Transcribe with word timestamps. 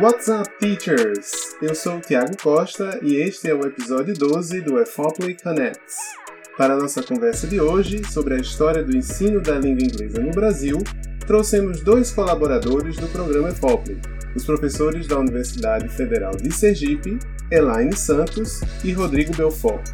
What's 0.00 0.26
up, 0.28 0.50
teachers? 0.58 1.54
Eu 1.62 1.72
sou 1.72 1.98
o 1.98 2.00
Tiago 2.00 2.36
Costa 2.42 2.98
e 3.00 3.14
este 3.14 3.48
é 3.48 3.54
o 3.54 3.64
episódio 3.64 4.12
12 4.12 4.60
do 4.62 4.80
EFOPLY 4.80 5.36
Connects. 5.40 5.94
Para 6.58 6.76
nossa 6.76 7.00
conversa 7.00 7.46
de 7.46 7.60
hoje 7.60 8.02
sobre 8.04 8.34
a 8.34 8.38
história 8.38 8.82
do 8.82 8.96
ensino 8.96 9.40
da 9.40 9.56
língua 9.56 9.84
inglesa 9.84 10.20
no 10.20 10.32
Brasil, 10.32 10.78
trouxemos 11.28 11.80
dois 11.80 12.10
colaboradores 12.10 12.96
do 12.96 13.06
programa 13.06 13.50
EFOPLY, 13.50 14.00
os 14.34 14.44
professores 14.44 15.06
da 15.06 15.16
Universidade 15.16 15.88
Federal 15.88 16.32
de 16.32 16.52
Sergipe, 16.52 17.16
Elaine 17.48 17.94
Santos 17.94 18.62
e 18.82 18.90
Rodrigo 18.92 19.32
Belfort. 19.36 19.88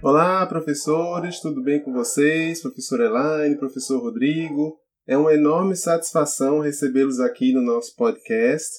Olá, 0.00 0.46
professores, 0.46 1.38
tudo 1.40 1.62
bem 1.62 1.82
com 1.82 1.92
vocês? 1.92 2.62
Professor 2.62 3.00
Elaine, 3.02 3.58
professor 3.58 4.00
Rodrigo. 4.00 4.83
É 5.06 5.18
uma 5.18 5.34
enorme 5.34 5.76
satisfação 5.76 6.60
recebê-los 6.60 7.20
aqui 7.20 7.52
no 7.52 7.60
nosso 7.60 7.94
podcast. 7.94 8.70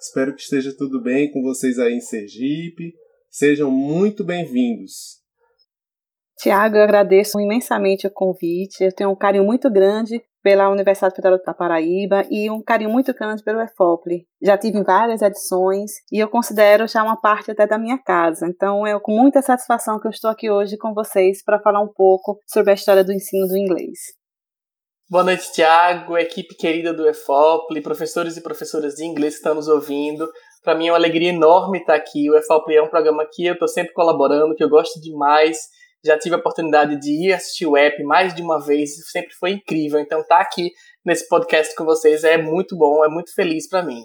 Espero 0.00 0.34
que 0.34 0.40
esteja 0.40 0.74
tudo 0.74 1.02
bem 1.02 1.30
com 1.30 1.42
vocês 1.42 1.78
aí 1.78 1.92
em 1.92 2.00
Sergipe. 2.00 2.94
Sejam 3.30 3.70
muito 3.70 4.24
bem-vindos. 4.24 5.22
Tiago, 6.38 6.76
eu 6.76 6.82
agradeço 6.82 7.38
imensamente 7.38 8.06
o 8.06 8.10
convite. 8.10 8.82
Eu 8.82 8.94
tenho 8.94 9.10
um 9.10 9.14
carinho 9.14 9.44
muito 9.44 9.70
grande 9.70 10.24
pela 10.42 10.70
Universidade 10.70 11.16
Federal 11.16 11.38
da 11.44 11.52
Paraíba 11.52 12.24
e 12.30 12.50
um 12.50 12.62
carinho 12.62 12.88
muito 12.88 13.12
grande 13.12 13.44
pelo 13.44 13.60
EFOPLE. 13.60 14.26
Já 14.42 14.56
tive 14.56 14.82
várias 14.82 15.20
edições 15.20 15.90
e 16.10 16.18
eu 16.18 16.28
considero 16.28 16.88
já 16.88 17.02
uma 17.02 17.20
parte 17.20 17.50
até 17.50 17.66
da 17.66 17.76
minha 17.76 17.98
casa. 17.98 18.46
Então 18.46 18.86
é 18.86 18.98
com 18.98 19.12
muita 19.12 19.42
satisfação 19.42 20.00
que 20.00 20.06
eu 20.06 20.10
estou 20.10 20.30
aqui 20.30 20.50
hoje 20.50 20.78
com 20.78 20.94
vocês 20.94 21.44
para 21.44 21.60
falar 21.60 21.82
um 21.82 21.92
pouco 21.94 22.40
sobre 22.46 22.70
a 22.70 22.74
história 22.74 23.04
do 23.04 23.12
ensino 23.12 23.46
do 23.46 23.58
inglês. 23.58 24.23
Boa 25.14 25.22
noite, 25.22 25.52
Tiago, 25.52 26.18
equipe 26.18 26.56
querida 26.56 26.92
do 26.92 27.08
EFOPLE, 27.08 27.80
professores 27.80 28.36
e 28.36 28.42
professoras 28.42 28.96
de 28.96 29.04
inglês 29.04 29.34
que 29.34 29.38
estão 29.38 29.54
nos 29.54 29.68
ouvindo. 29.68 30.28
Para 30.60 30.76
mim 30.76 30.88
é 30.88 30.90
uma 30.90 30.98
alegria 30.98 31.28
enorme 31.28 31.78
estar 31.78 31.94
aqui. 31.94 32.28
O 32.28 32.36
EFOPLE 32.36 32.74
é 32.74 32.82
um 32.82 32.88
programa 32.88 33.24
que 33.32 33.46
eu 33.46 33.52
estou 33.52 33.68
sempre 33.68 33.92
colaborando, 33.92 34.56
que 34.56 34.64
eu 34.64 34.68
gosto 34.68 35.00
demais. 35.00 35.56
Já 36.04 36.18
tive 36.18 36.34
a 36.34 36.38
oportunidade 36.38 36.98
de 36.98 37.28
ir 37.28 37.32
assistir 37.32 37.64
o 37.64 37.76
app 37.76 38.02
mais 38.02 38.34
de 38.34 38.42
uma 38.42 38.58
vez, 38.58 38.90
sempre 39.12 39.32
foi 39.34 39.52
incrível. 39.52 40.00
Então, 40.00 40.20
estar 40.20 40.38
tá 40.38 40.42
aqui 40.42 40.72
nesse 41.06 41.28
podcast 41.28 41.72
com 41.76 41.84
vocês 41.84 42.24
é 42.24 42.36
muito 42.36 42.76
bom, 42.76 43.04
é 43.04 43.08
muito 43.08 43.32
feliz 43.36 43.68
para 43.68 43.84
mim. 43.84 44.02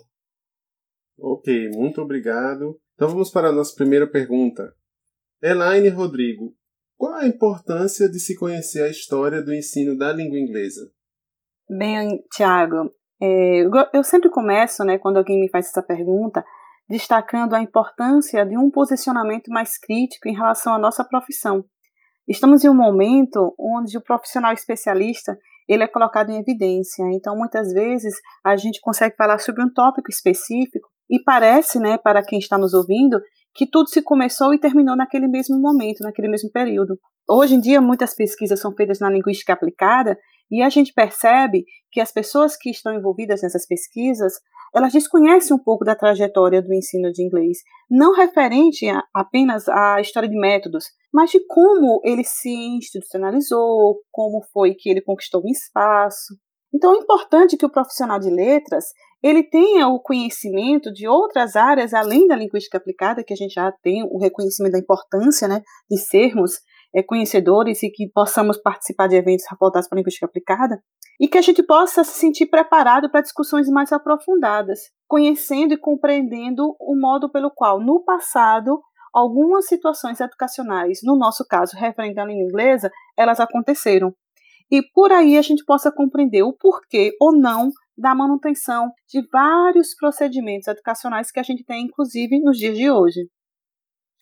Ok, 1.18 1.70
muito 1.70 2.04
obrigado. 2.04 2.80
Então 2.94 3.10
vamos 3.10 3.32
para 3.32 3.48
a 3.48 3.52
nossa 3.52 3.74
primeira 3.74 4.06
pergunta. 4.06 4.76
Elaine 5.42 5.90
Rodrigo, 5.90 6.56
qual 6.96 7.16
a 7.16 7.26
importância 7.26 8.08
de 8.08 8.20
se 8.20 8.38
conhecer 8.38 8.84
a 8.84 8.90
história 8.90 9.42
do 9.42 9.52
ensino 9.52 9.98
da 9.98 10.14
língua 10.14 10.38
inglesa? 10.38 10.92
Bem, 11.70 12.24
Tiago, 12.34 12.92
é, 13.22 13.62
eu 13.94 14.04
sempre 14.04 14.28
começo, 14.28 14.84
né, 14.84 14.98
quando 14.98 15.18
alguém 15.18 15.40
me 15.40 15.50
faz 15.52 15.68
essa 15.68 15.84
pergunta, 15.84 16.44
destacando 16.90 17.54
a 17.54 17.62
importância 17.62 18.44
de 18.44 18.58
um 18.58 18.72
posicionamento 18.72 19.50
mais 19.50 19.78
crítico 19.78 20.28
em 20.28 20.34
relação 20.34 20.74
à 20.74 20.80
nossa 20.80 21.04
profissão. 21.04 21.64
Estamos 22.28 22.64
em 22.64 22.70
um 22.70 22.76
momento 22.76 23.54
onde 23.60 23.96
o 24.00 24.02
profissional 24.02 24.52
especialista 24.52 25.38
ele 25.68 25.84
é 25.84 25.88
colocado 25.88 26.32
em 26.32 26.40
evidência. 26.40 27.04
Então, 27.14 27.38
muitas 27.38 27.72
vezes 27.72 28.16
a 28.44 28.56
gente 28.58 28.82
consegue 28.82 29.16
falar 29.16 29.38
sobre 29.38 29.64
um 29.64 29.72
tópico 29.72 30.10
específico 30.10 30.88
e 31.08 31.22
parece, 31.24 31.80
né, 31.80 32.00
para 32.00 32.24
quem 32.24 32.40
está 32.40 32.58
nos 32.58 32.74
ouvindo, 32.74 33.22
que 33.54 33.70
tudo 33.70 33.90
se 33.90 34.02
começou 34.02 34.56
e 34.56 34.60
terminou 34.60 34.96
naquele 34.96 35.28
mesmo 35.28 35.60
momento, 35.60 36.02
naquele 36.02 36.30
mesmo 36.30 36.50
período. 36.52 36.98
Hoje 37.30 37.54
em 37.54 37.60
dia, 37.60 37.80
muitas 37.80 38.16
pesquisas 38.16 38.60
são 38.60 38.74
feitas 38.74 39.00
na 39.00 39.10
linguística 39.10 39.54
aplicada 39.54 40.18
e 40.52 40.62
a 40.62 40.70
gente 40.70 40.94
percebe 40.94 41.66
que 41.92 42.02
as 42.02 42.12
pessoas 42.12 42.56
que 42.56 42.70
estão 42.70 42.94
envolvidas 42.94 43.42
nessas 43.42 43.66
pesquisas, 43.66 44.34
elas 44.74 44.94
desconhecem 44.94 45.56
um 45.56 45.60
pouco 45.60 45.84
da 45.84 45.96
trajetória 45.96 46.62
do 46.62 46.74
ensino 46.74 47.12
de 47.12 47.24
inglês, 47.24 47.60
não 47.90 48.14
referente 48.14 48.88
a, 48.88 49.04
apenas 49.14 49.68
à 49.68 50.00
história 50.00 50.30
de 50.30 50.40
métodos, 50.40 50.86
mas 51.14 51.32
de 51.32 51.40
como 51.48 52.02
ele 52.04 52.24
se 52.24 52.50
institucionalizou, 52.50 54.00
como 54.12 54.44
foi 54.54 54.76
que 54.76 54.90
ele 54.90 55.02
conquistou 55.02 55.42
um 55.44 55.50
espaço. 55.50 56.36
Então 56.74 56.94
é 56.94 56.98
importante 57.00 57.58
que 57.58 57.66
o 57.66 57.72
profissional 57.72 58.20
de 58.20 58.30
letras 58.30 58.86
ele 59.22 59.44
tenha 59.44 59.88
o 59.88 60.00
conhecimento 60.00 60.94
de 60.94 61.08
outras 61.08 61.56
áreas 61.56 61.94
além 61.94 62.28
da 62.28 62.36
linguística 62.36 62.78
aplicada, 62.78 63.24
que 63.24 63.34
a 63.34 63.36
gente 63.36 63.54
já 63.54 63.72
tem 63.84 64.04
o 64.04 64.18
reconhecimento 64.18 64.74
da 64.74 64.80
importância 64.80 65.48
né, 65.48 65.62
de 65.90 65.98
sermos 65.98 66.54
é, 66.94 67.04
conhecedores 67.04 67.84
e 67.84 67.90
que 67.90 68.10
possamos 68.14 68.58
participar 68.58 69.08
de 69.08 69.16
eventos 69.16 69.46
voltados 69.60 69.88
para 69.88 69.98
a 69.98 70.00
linguística 70.00 70.26
aplicada, 70.26 70.82
e 71.20 71.28
que 71.28 71.38
a 71.38 71.42
gente 71.42 71.62
possa 71.62 72.04
se 72.04 72.20
sentir 72.20 72.48
preparado 72.48 73.10
para 73.10 73.22
discussões 73.22 73.68
mais 73.70 73.92
aprofundadas, 73.92 74.80
conhecendo 75.08 75.74
e 75.74 75.78
compreendendo 75.78 76.76
o 76.80 77.00
modo 77.00 77.30
pelo 77.30 77.52
qual, 77.52 77.80
no 77.80 78.04
passado, 78.04 78.80
algumas 79.14 79.68
situações 79.68 80.20
educacionais, 80.20 81.00
no 81.04 81.18
nosso 81.18 81.46
caso, 81.46 81.76
referente 81.76 82.20
à 82.20 82.26
língua 82.26 82.44
inglesa, 82.44 82.90
elas 83.18 83.40
aconteceram. 83.40 84.14
E 84.72 84.84
por 84.94 85.12
aí 85.12 85.38
a 85.38 85.42
gente 85.42 85.66
possa 85.66 85.92
compreender 85.92 86.44
o 86.44 86.54
porquê 86.54 87.12
ou 87.20 87.36
não 87.36 87.72
da 87.98 88.14
manutenção 88.14 88.92
de 89.10 89.28
vários 89.32 89.96
procedimentos 89.96 90.68
educacionais 90.68 91.32
que 91.32 91.40
a 91.40 91.44
gente 91.44 91.66
tem, 91.66 91.86
inclusive, 91.86 92.40
nos 92.40 92.58
dias 92.58 92.78
de 92.78 92.90
hoje. 92.90 93.28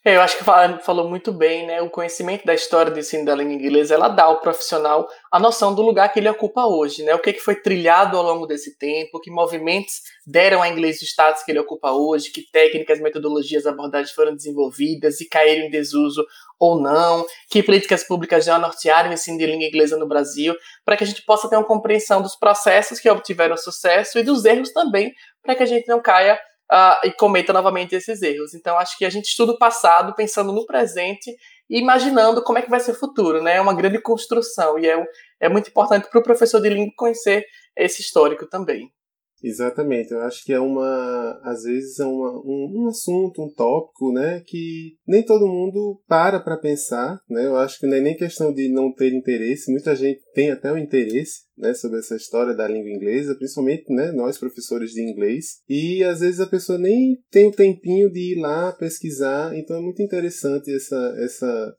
É, 0.05 0.15
eu 0.15 0.21
acho 0.21 0.37
que 0.37 0.43
falou 0.43 1.09
muito 1.09 1.33
bem, 1.33 1.67
né? 1.67 1.81
O 1.81 1.89
conhecimento 1.89 2.45
da 2.45 2.53
história 2.53 2.89
do 2.89 2.97
ensino 2.97 3.25
da 3.25 3.35
língua 3.35 3.53
inglesa, 3.53 3.93
ela 3.93 4.07
dá 4.07 4.23
ao 4.23 4.39
profissional 4.39 5.05
a 5.29 5.37
noção 5.37 5.75
do 5.75 5.81
lugar 5.81 6.13
que 6.13 6.19
ele 6.19 6.29
ocupa 6.29 6.65
hoje, 6.65 7.03
né? 7.03 7.13
O 7.13 7.19
que, 7.19 7.33
que 7.33 7.41
foi 7.41 7.55
trilhado 7.55 8.15
ao 8.15 8.23
longo 8.23 8.45
desse 8.45 8.77
tempo, 8.77 9.19
que 9.19 9.29
movimentos 9.29 9.95
deram 10.25 10.61
a 10.61 10.69
inglês 10.69 11.01
o 11.01 11.03
status 11.03 11.43
que 11.43 11.51
ele 11.51 11.59
ocupa 11.59 11.91
hoje, 11.91 12.31
que 12.31 12.49
técnicas, 12.49 13.01
metodologias, 13.01 13.65
abordagens 13.65 14.11
foram 14.11 14.33
desenvolvidas 14.33 15.19
e 15.19 15.27
caíram 15.27 15.65
em 15.65 15.69
desuso 15.69 16.25
ou 16.57 16.79
não, 16.79 17.25
que 17.49 17.61
políticas 17.61 18.03
públicas 18.05 18.45
já 18.45 18.57
nortearam 18.57 19.09
o 19.09 19.13
ensino 19.13 19.37
de 19.37 19.45
língua 19.45 19.67
inglesa 19.67 19.97
no 19.97 20.07
Brasil, 20.07 20.55
para 20.85 20.95
que 20.95 21.03
a 21.03 21.07
gente 21.07 21.23
possa 21.25 21.49
ter 21.49 21.57
uma 21.57 21.67
compreensão 21.67 22.21
dos 22.21 22.35
processos 22.35 22.99
que 22.99 23.09
obtiveram 23.09 23.57
sucesso 23.57 24.17
e 24.17 24.23
dos 24.23 24.45
erros 24.45 24.71
também, 24.71 25.11
para 25.43 25.53
que 25.53 25.63
a 25.63 25.67
gente 25.67 25.87
não 25.87 26.01
caia 26.01 26.39
uh, 26.71 27.05
e 27.05 27.11
cometa 27.11 27.53
novamente 27.53 27.95
esses 27.95 28.21
erros. 28.21 28.53
Então, 28.53 28.77
acho 28.77 28.97
que 28.97 29.05
a 29.05 29.09
gente 29.09 29.25
estuda 29.25 29.53
o 29.53 29.57
passado 29.57 30.13
pensando 30.15 30.51
no 30.51 30.65
presente 30.65 31.31
e 31.69 31.79
imaginando 31.79 32.43
como 32.43 32.59
é 32.59 32.61
que 32.61 32.69
vai 32.69 32.79
ser 32.79 32.91
o 32.91 32.99
futuro, 32.99 33.41
né? 33.41 33.57
É 33.57 33.61
uma 33.61 33.73
grande 33.73 34.01
construção 34.01 34.79
e 34.79 34.87
é, 34.87 35.05
é 35.39 35.49
muito 35.49 35.69
importante 35.69 36.09
para 36.09 36.19
o 36.19 36.23
professor 36.23 36.61
de 36.61 36.69
língua 36.69 36.93
conhecer 36.95 37.45
esse 37.75 38.01
histórico 38.01 38.47
também. 38.47 38.91
Exatamente, 39.43 40.11
eu 40.11 40.21
acho 40.21 40.43
que 40.43 40.51
é 40.51 40.59
uma, 40.59 41.39
às 41.43 41.61
vezes 41.61 41.99
é 41.99 42.05
uma, 42.05 42.31
um, 42.39 42.71
um 42.73 42.87
assunto, 42.87 43.43
um 43.43 43.53
tópico, 43.53 44.11
né, 44.11 44.41
que 44.45 44.95
nem 45.07 45.23
todo 45.23 45.47
mundo 45.47 46.01
para 46.07 46.39
para 46.39 46.57
pensar, 46.57 47.19
né, 47.29 47.45
eu 47.45 47.55
acho 47.55 47.79
que 47.79 47.85
não 47.85 47.97
é 47.97 48.01
nem 48.01 48.17
questão 48.17 48.51
de 48.51 48.67
não 48.67 48.91
ter 48.91 49.13
interesse, 49.13 49.71
muita 49.71 49.95
gente 49.95 50.21
tem 50.33 50.49
até 50.49 50.71
o 50.71 50.77
interesse, 50.77 51.41
né, 51.55 51.71
sobre 51.75 51.99
essa 51.99 52.15
história 52.15 52.55
da 52.55 52.67
língua 52.67 52.89
inglesa, 52.89 53.35
principalmente, 53.35 53.93
né, 53.93 54.11
nós 54.11 54.39
professores 54.39 54.89
de 54.89 55.03
inglês, 55.03 55.61
e 55.69 56.03
às 56.03 56.21
vezes 56.21 56.39
a 56.39 56.47
pessoa 56.47 56.79
nem 56.79 57.21
tem 57.29 57.45
o 57.45 57.51
tempinho 57.51 58.11
de 58.11 58.33
ir 58.33 58.39
lá 58.39 58.71
pesquisar, 58.71 59.55
então 59.55 59.77
é 59.77 59.81
muito 59.81 60.01
interessante 60.01 60.73
essa, 60.73 61.15
essa, 61.19 61.75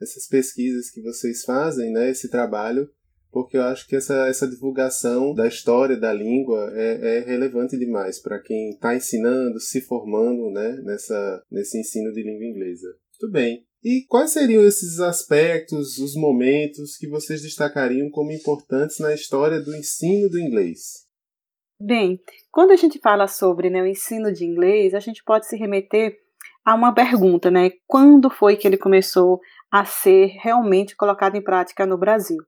essas 0.00 0.26
pesquisas 0.28 0.90
que 0.90 1.02
vocês 1.02 1.44
fazem, 1.44 1.92
né, 1.92 2.10
esse 2.10 2.30
trabalho, 2.30 2.88
porque 3.32 3.56
eu 3.56 3.62
acho 3.62 3.88
que 3.88 3.96
essa, 3.96 4.28
essa 4.28 4.46
divulgação 4.46 5.34
da 5.34 5.48
história 5.48 5.96
da 5.96 6.12
língua 6.12 6.70
é, 6.74 7.16
é 7.16 7.20
relevante 7.20 7.78
demais 7.78 8.20
para 8.20 8.38
quem 8.38 8.70
está 8.70 8.94
ensinando, 8.94 9.58
se 9.58 9.80
formando 9.80 10.50
né, 10.50 10.76
nessa, 10.84 11.42
nesse 11.50 11.80
ensino 11.80 12.12
de 12.12 12.22
língua 12.22 12.44
inglesa. 12.44 12.88
Muito 12.88 13.32
bem. 13.32 13.64
E 13.82 14.04
quais 14.06 14.30
seriam 14.30 14.64
esses 14.64 15.00
aspectos, 15.00 15.98
os 15.98 16.14
momentos 16.14 16.96
que 16.96 17.08
vocês 17.08 17.42
destacariam 17.42 18.10
como 18.10 18.30
importantes 18.30 18.98
na 19.00 19.14
história 19.14 19.60
do 19.60 19.74
ensino 19.74 20.28
do 20.28 20.38
inglês? 20.38 21.06
Bem, 21.80 22.20
quando 22.52 22.70
a 22.70 22.76
gente 22.76 23.00
fala 23.00 23.26
sobre 23.26 23.70
né, 23.70 23.82
o 23.82 23.86
ensino 23.86 24.30
de 24.30 24.44
inglês, 24.44 24.94
a 24.94 25.00
gente 25.00 25.24
pode 25.24 25.46
se 25.46 25.56
remeter 25.56 26.16
a 26.64 26.74
uma 26.74 26.94
pergunta, 26.94 27.50
né? 27.50 27.70
Quando 27.88 28.30
foi 28.30 28.56
que 28.56 28.68
ele 28.68 28.76
começou 28.76 29.40
a 29.70 29.84
ser 29.84 30.26
realmente 30.40 30.94
colocado 30.94 31.34
em 31.34 31.42
prática 31.42 31.84
no 31.84 31.98
Brasil? 31.98 32.38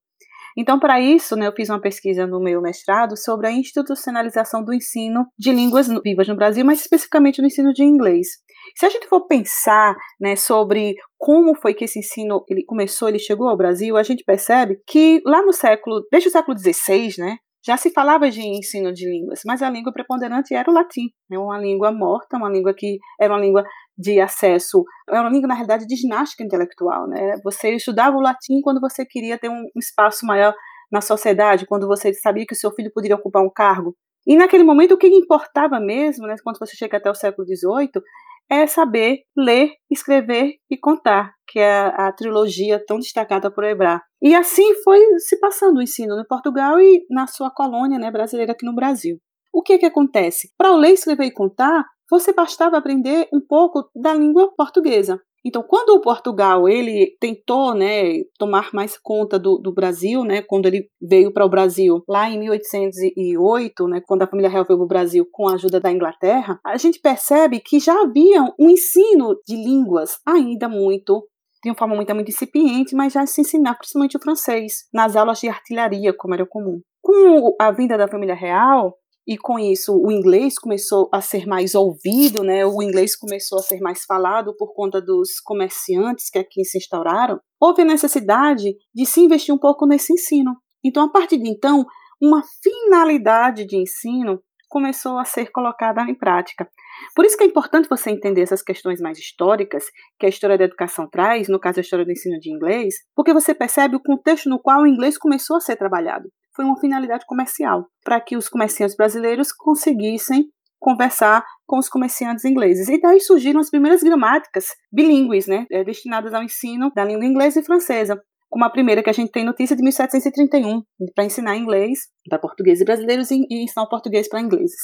Então, 0.57 0.79
para 0.79 1.01
isso, 1.01 1.37
né, 1.37 1.47
eu 1.47 1.53
fiz 1.53 1.69
uma 1.69 1.81
pesquisa 1.81 2.27
no 2.27 2.41
meu 2.41 2.61
mestrado 2.61 3.17
sobre 3.17 3.49
a 3.49 3.53
institucionalização 3.53 4.65
do 4.65 4.73
ensino 4.73 5.27
de 5.39 5.53
línguas 5.53 5.89
vivas 6.03 6.29
no 6.29 6.37
Brasil, 6.37 6.65
mais 6.65 6.81
especificamente 6.81 7.41
no 7.41 7.47
ensino 7.47 7.73
de 7.73 7.83
inglês. 7.83 8.29
Se 8.77 8.87
a 8.87 8.89
gente 8.89 9.09
for 9.09 9.27
pensar 9.27 9.95
né, 10.21 10.37
sobre 10.37 10.95
como 11.19 11.55
foi 11.55 11.75
que 11.75 11.85
esse 11.85 11.99
ensino 11.99 12.45
ele 12.49 12.65
começou, 12.65 13.09
ele 13.09 13.19
chegou 13.19 13.49
ao 13.49 13.57
Brasil, 13.57 13.97
a 13.97 14.03
gente 14.03 14.25
percebe 14.25 14.79
que 14.87 15.21
lá 15.27 15.43
no 15.43 15.53
século, 15.53 16.03
desde 16.11 16.29
o 16.29 16.33
século 16.33 16.57
XVI, 16.59 17.15
né, 17.19 17.37
já 17.67 17.77
se 17.79 17.91
falava 17.91 18.31
de 18.31 18.43
ensino 18.43 18.93
de 18.93 19.09
línguas, 19.09 19.41
mas 19.47 19.63
a 19.63 19.71
língua 19.71 19.93
preponderante 19.93 20.55
era 20.55 20.71
o 20.71 20.75
latim, 20.75 21.09
né, 21.31 21.39
uma 21.39 21.59
língua 21.59 21.91
morta, 21.91 22.37
uma 22.37 22.51
língua 22.51 22.75
que 22.77 22.99
era 23.19 23.33
uma 23.33 23.41
língua 23.41 23.65
de 23.97 24.21
acesso, 24.21 24.85
era 25.09 25.21
uma 25.21 25.31
língua, 25.31 25.49
na 25.49 25.55
realidade, 25.55 25.87
de 25.87 25.97
ginástica 25.97 26.43
intelectual. 26.43 27.07
Né? 27.07 27.37
Você 27.45 27.75
estudava 27.75 28.17
o 28.17 28.21
latim 28.21 28.61
quando 28.63 28.81
você 28.81 29.05
queria 29.05 29.39
ter 29.39 29.49
um 29.49 29.65
espaço 29.77 30.27
maior 30.27 30.55
na 30.91 31.01
sociedade, 31.01 31.67
quando 31.67 31.87
você 31.87 32.13
sabia 32.13 32.45
que 32.47 32.55
o 32.55 32.57
seu 32.57 32.71
filho 32.73 32.93
poderia 32.93 33.17
ocupar 33.17 33.43
um 33.43 33.51
cargo. 33.51 33.97
E 34.27 34.37
naquele 34.37 34.65
momento 34.65 34.93
o 34.93 34.99
que 34.99 35.07
importava 35.07 35.79
mesmo, 35.79 36.27
né, 36.27 36.35
quando 36.43 36.59
você 36.59 36.77
chega 36.77 36.97
até 36.97 37.11
o 37.11 37.15
século 37.15 37.47
XVIII, 37.47 38.03
é 38.51 38.67
saber 38.67 39.21
ler, 39.37 39.71
escrever 39.91 40.55
e 40.71 40.77
contar, 40.77 41.33
que 41.49 41.59
é 41.59 41.71
a, 41.71 42.09
a 42.09 42.13
trilogia 42.13 42.83
tão 42.87 42.99
destacada 42.99 43.51
por 43.51 43.65
Ebrar. 43.65 44.03
E 44.23 44.35
assim 44.35 44.75
foi 44.83 45.01
se 45.19 45.39
passando 45.39 45.79
o 45.79 45.83
ensino 45.83 46.19
em 46.19 46.27
Portugal 46.27 46.79
e 46.79 47.05
na 47.11 47.27
sua 47.27 47.51
colônia 47.51 47.99
né, 47.99 48.11
brasileira 48.11 48.53
aqui 48.53 48.65
no 48.65 48.75
Brasil. 48.75 49.19
O 49.53 49.63
que, 49.63 49.79
que 49.79 49.87
acontece? 49.87 50.51
Para 50.59 50.75
ler, 50.75 50.93
escrever 50.93 51.27
e 51.27 51.33
contar, 51.33 51.85
você 52.11 52.33
bastava 52.33 52.77
aprender 52.77 53.29
um 53.33 53.41
pouco 53.41 53.89
da 53.95 54.15
língua 54.15 54.53
portuguesa. 54.57 55.21
Então, 55.47 55.63
quando 55.63 55.91
o 55.91 56.01
Portugal 56.01 56.67
ele 56.67 57.17
tentou 57.21 57.75
né, 57.75 58.23
tomar 58.39 58.71
mais 58.73 58.97
conta 58.97 59.39
do, 59.39 59.59
do 59.59 59.75
Brasil, 59.75 60.25
né, 60.25 60.41
quando 60.41 60.67
ele 60.67 60.89
veio 61.01 61.31
para 61.35 61.45
o 61.45 61.49
Brasil 61.51 62.03
lá 62.09 62.31
em 62.31 62.39
1808, 62.39 63.87
né, 63.87 64.01
quando 64.07 64.23
a 64.23 64.27
família 64.27 64.49
real 64.49 64.65
veio 64.65 64.79
para 64.79 64.85
o 64.85 64.89
Brasil 64.89 65.29
com 65.31 65.47
a 65.47 65.55
ajuda 65.55 65.79
da 65.79 65.93
Inglaterra, 65.93 66.59
a 66.65 66.79
gente 66.79 66.99
percebe 66.99 67.61
que 67.61 67.79
já 67.79 67.93
havia 68.01 68.43
um 68.59 68.71
ensino 68.71 69.37
de 69.47 69.55
línguas 69.55 70.19
ainda 70.27 70.67
muito 70.67 71.23
de 71.63 71.71
uma 71.71 71.77
forma 71.77 71.95
muito, 71.95 72.15
muito 72.15 72.29
incipiente, 72.29 72.95
mas 72.95 73.15
já 73.15 73.27
se 73.27 73.41
ensinava 73.41 73.79
principalmente 73.79 74.17
o 74.19 74.21
francês 74.21 74.87
nas 74.93 75.17
aulas 75.17 75.41
de 75.41 75.49
artilharia, 75.49 76.13
como 76.13 76.35
era 76.35 76.47
comum. 76.47 76.81
Com 77.03 77.57
a 77.59 77.71
vinda 77.71 77.97
da 77.97 78.07
família 78.07 78.35
real, 78.35 78.95
e 79.27 79.39
com 79.39 79.59
isso 79.59 79.95
o 79.97 80.11
inglês 80.11 80.59
começou 80.59 81.09
a 81.13 81.21
ser 81.21 81.47
mais 81.47 81.75
ouvido, 81.75 82.43
né? 82.43 82.65
O 82.67 82.83
inglês 82.83 83.17
começou 83.17 83.59
a 83.59 83.63
ser 83.63 83.81
mais 83.81 84.05
falado 84.05 84.55
por 84.57 84.75
conta 84.75 85.01
dos 85.01 85.41
comerciantes 85.41 86.29
que 86.29 86.39
aqui 86.39 86.65
se 86.65 86.79
instauraram. 86.79 87.41
Houve 87.61 87.83
a 87.83 87.87
necessidade 87.87 88.77
de 88.95 89.07
se 89.07 89.21
investir 89.21 89.55
um 89.55 89.59
pouco 89.59 89.87
nesse 89.87 90.13
ensino. 90.13 90.55
Então, 90.85 91.05
a 91.05 91.11
partir 91.11 91.39
de 91.39 91.49
então, 91.49 91.87
uma 92.21 92.43
finalidade 92.63 93.67
de 93.67 93.77
ensino 93.77 94.41
começou 94.69 95.19
a 95.19 95.25
ser 95.25 95.51
colocada 95.53 96.03
em 96.03 96.15
prática. 96.15 96.69
Por 97.15 97.25
isso 97.25 97.37
que 97.37 97.45
é 97.45 97.47
importante 97.47 97.89
você 97.89 98.11
entender 98.11 98.43
essas 98.43 98.61
questões 98.61 99.01
mais 99.01 99.19
históricas 99.19 99.85
que 100.19 100.27
a 100.27 100.29
história 100.29 100.59
da 100.59 100.65
educação 100.65 101.09
traz, 101.09 101.49
no 101.49 101.61
caso 101.61 101.79
a 101.79 101.83
história 101.83 102.05
do 102.05 102.11
ensino 102.11 102.39
de 102.41 102.53
inglês, 102.53 102.97
porque 103.15 103.33
você 103.33 103.55
percebe 103.55 103.97
o 103.97 104.03
contexto 104.03 104.51
no 104.51 104.61
qual 104.61 104.83
o 104.83 104.87
inglês 104.87 105.17
começou 105.17 105.57
a 105.57 105.61
ser 105.61 105.77
trabalhado 105.77 106.29
foi 106.55 106.65
uma 106.65 106.79
finalidade 106.79 107.27
comercial, 107.27 107.87
para 108.05 108.21
que 108.21 108.37
os 108.37 108.49
comerciantes 108.49 108.97
brasileiros 108.97 109.53
conseguissem 109.53 110.49
conversar 110.79 111.45
com 111.67 111.79
os 111.79 111.89
comerciantes 111.89 112.45
ingleses. 112.45 112.89
E 112.89 113.01
daí 113.01 113.19
surgiram 113.19 113.59
as 113.59 113.71
primeiras 113.71 114.03
gramáticas 114.03 114.67
bilíngues, 114.93 115.47
né, 115.47 115.67
eh, 115.71 115.83
destinadas 115.83 116.35
ao 116.35 116.43
ensino 116.43 116.93
da 116.95 117.05
língua 117.05 117.25
inglesa 117.25 117.61
e 117.61 117.65
francesa, 117.65 118.21
como 118.51 118.65
a 118.65 118.71
primeira 118.71 119.03
que 119.03 119.11
a 119.11 119.13
gente 119.13 119.33
tem 119.33 119.45
notícia 119.45 119.75
de 119.75 119.83
1731, 119.83 120.83
para 121.15 121.25
ensinar 121.25 121.57
inglês 121.57 122.01
para 122.29 122.39
portugueses 122.39 122.83
e 122.83 122.85
brasileiros 122.85 123.31
e, 123.31 123.47
ensinar 123.51 123.85
o 123.85 123.89
português 123.89 124.29
para 124.29 124.41
ingleses. 124.41 124.77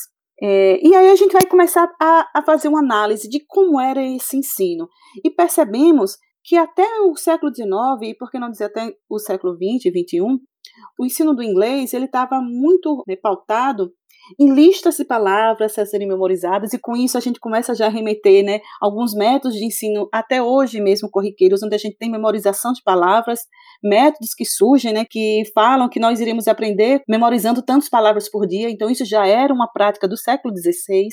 É, 0.43 0.81
e 0.83 0.95
aí 0.95 1.11
a 1.11 1.15
gente 1.15 1.33
vai 1.33 1.47
começar 1.47 1.87
a, 2.01 2.31
a 2.35 2.43
fazer 2.43 2.69
uma 2.69 2.81
análise 2.81 3.29
de 3.29 3.45
como 3.47 3.79
era 3.79 4.03
esse 4.03 4.39
ensino. 4.39 4.89
E 5.23 5.31
percebemos 5.31 6.17
que 6.43 6.57
até 6.57 6.85
o 7.03 7.15
século 7.15 7.55
XIX, 7.55 7.69
e 8.11 8.17
por 8.17 8.31
que 8.31 8.39
não 8.39 8.51
dizer 8.51 8.65
até 8.65 8.93
o 9.09 9.19
século 9.19 9.55
XX 9.55 9.85
e 9.85 9.91
XXI, 9.91 10.41
o 10.99 11.05
ensino 11.05 11.35
do 11.35 11.43
inglês 11.43 11.93
ele 11.93 12.07
estava 12.07 12.41
muito 12.41 13.03
né, 13.07 13.17
pautado 13.17 13.93
em 14.39 14.53
listas 14.53 14.97
de 14.97 15.05
palavras 15.05 15.77
a 15.79 15.87
serem 15.87 16.07
memorizadas, 16.07 16.73
e 16.73 16.79
com 16.79 16.97
isso 16.97 17.17
a 17.17 17.21
gente 17.21 17.41
começa 17.41 17.75
já 17.75 17.87
a 17.87 17.91
remeter 17.91 18.45
né, 18.45 18.61
alguns 18.81 19.15
métodos 19.15 19.57
de 19.57 19.65
ensino, 19.65 20.09
até 20.13 20.43
hoje 20.43 20.81
mesmo 20.81 21.11
corriqueiros, 21.11 21.63
onde 21.63 21.75
a 21.75 21.79
gente 21.79 21.97
tem 21.97 22.11
memorização 22.11 22.73
de 22.73 22.83
palavras, 22.83 23.41
métodos 23.83 24.35
que 24.35 24.45
surgem, 24.45 24.93
né, 24.93 25.05
que 25.09 25.43
falam 25.55 25.89
que 25.89 25.99
nós 25.99 26.21
iremos 26.21 26.47
aprender 26.47 27.03
memorizando 27.09 27.63
tantas 27.63 27.89
palavras 27.89 28.31
por 28.31 28.47
dia, 28.47 28.71
então 28.71 28.91
isso 28.91 29.05
já 29.05 29.27
era 29.27 29.53
uma 29.53 29.71
prática 29.71 30.07
do 30.07 30.17
século 30.17 30.55
XVI. 30.57 31.09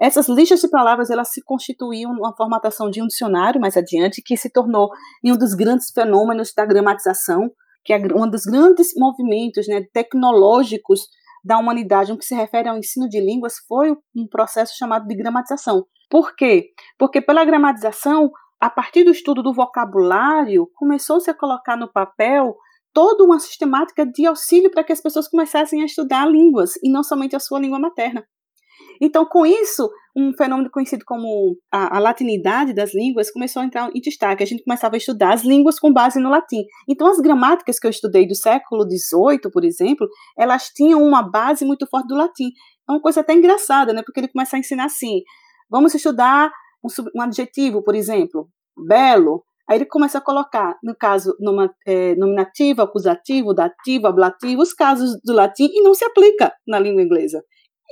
Essas 0.00 0.28
listas 0.28 0.60
de 0.60 0.68
palavras 0.68 1.10
elas 1.10 1.32
se 1.32 1.42
constituíam 1.42 2.12
numa 2.14 2.34
formatação 2.34 2.90
de 2.90 3.02
um 3.02 3.06
dicionário 3.06 3.60
mais 3.60 3.76
adiante, 3.76 4.22
que 4.24 4.36
se 4.36 4.50
tornou 4.50 4.90
um 5.24 5.36
dos 5.36 5.54
grandes 5.54 5.90
fenômenos 5.90 6.52
da 6.54 6.64
gramatização, 6.64 7.50
que 7.84 7.92
é 7.92 7.98
um 8.14 8.28
dos 8.28 8.44
grandes 8.44 8.92
movimentos 8.96 9.66
né, 9.68 9.84
tecnológicos 9.92 11.06
da 11.44 11.58
humanidade, 11.58 12.10
no 12.10 12.18
que 12.18 12.24
se 12.24 12.34
refere 12.34 12.68
ao 12.68 12.78
ensino 12.78 13.08
de 13.08 13.20
línguas, 13.20 13.54
foi 13.68 13.94
um 14.16 14.26
processo 14.26 14.74
chamado 14.76 15.06
de 15.06 15.14
gramatização. 15.14 15.84
Por 16.08 16.34
quê? 16.34 16.70
Porque 16.98 17.20
pela 17.20 17.44
gramatização, 17.44 18.30
a 18.58 18.70
partir 18.70 19.04
do 19.04 19.10
estudo 19.10 19.42
do 19.42 19.52
vocabulário, 19.52 20.70
começou-se 20.74 21.30
a 21.30 21.34
colocar 21.34 21.76
no 21.76 21.92
papel 21.92 22.56
toda 22.94 23.24
uma 23.24 23.38
sistemática 23.38 24.06
de 24.06 24.24
auxílio 24.24 24.70
para 24.70 24.84
que 24.84 24.92
as 24.92 25.00
pessoas 25.00 25.28
começassem 25.28 25.82
a 25.82 25.84
estudar 25.84 26.26
línguas, 26.26 26.76
e 26.82 26.90
não 26.90 27.02
somente 27.02 27.36
a 27.36 27.40
sua 27.40 27.58
língua 27.58 27.78
materna. 27.78 28.24
Então, 29.00 29.24
com 29.26 29.44
isso, 29.44 29.90
um 30.16 30.32
fenômeno 30.32 30.70
conhecido 30.70 31.04
como 31.04 31.56
a, 31.70 31.96
a, 31.96 32.00
latinidade 32.00 32.72
das 32.72 32.94
línguas 32.94 33.30
começou 33.30 33.62
a 33.62 33.64
entrar 33.64 33.90
em 33.94 34.00
destaque. 34.00 34.42
A 34.42 34.46
gente 34.46 34.62
começava 34.62 34.94
a 34.94 34.98
estudar 34.98 35.34
as 35.34 35.42
línguas 35.42 35.78
com 35.78 35.92
base 35.92 36.20
no 36.20 36.30
latim. 36.30 36.64
Então, 36.88 37.08
as 37.08 37.18
gramáticas 37.18 37.78
que 37.78 37.86
eu 37.86 37.90
estudei 37.90 38.26
do 38.26 38.34
século 38.34 38.84
XVIII, 38.84 39.50
por 39.52 39.64
exemplo, 39.64 40.08
elas 40.38 40.68
tinham 40.68 41.02
uma 41.02 41.22
base 41.22 41.64
muito 41.64 41.86
forte 41.86 42.08
do 42.08 42.14
latim. 42.14 42.50
É 42.88 42.92
uma 42.92 43.00
coisa 43.00 43.20
até 43.20 43.34
engraçada, 43.34 43.92
né? 43.92 44.02
Porque 44.04 44.20
ele 44.20 44.28
começa 44.28 44.56
a 44.56 44.58
ensinar 44.58 44.84
assim: 44.84 45.22
vamos 45.68 45.94
estudar 45.94 46.50
um, 46.82 46.88
um 47.18 47.22
adjetivo, 47.22 47.82
por 47.82 47.94
exemplo, 47.94 48.48
belo. 48.76 49.42
Aí 49.68 49.78
ele 49.78 49.86
começa 49.86 50.18
a 50.18 50.20
colocar, 50.20 50.76
no 50.82 50.94
caso, 50.94 51.34
numa, 51.40 51.74
é, 51.86 52.14
nominativo, 52.16 52.82
acusativo, 52.82 53.54
dativo, 53.54 54.06
ablativo, 54.06 54.60
os 54.60 54.74
casos 54.74 55.18
do 55.24 55.32
latim 55.32 55.70
e 55.72 55.82
não 55.82 55.94
se 55.94 56.04
aplica 56.04 56.52
na 56.68 56.78
língua 56.78 57.00
inglesa 57.00 57.42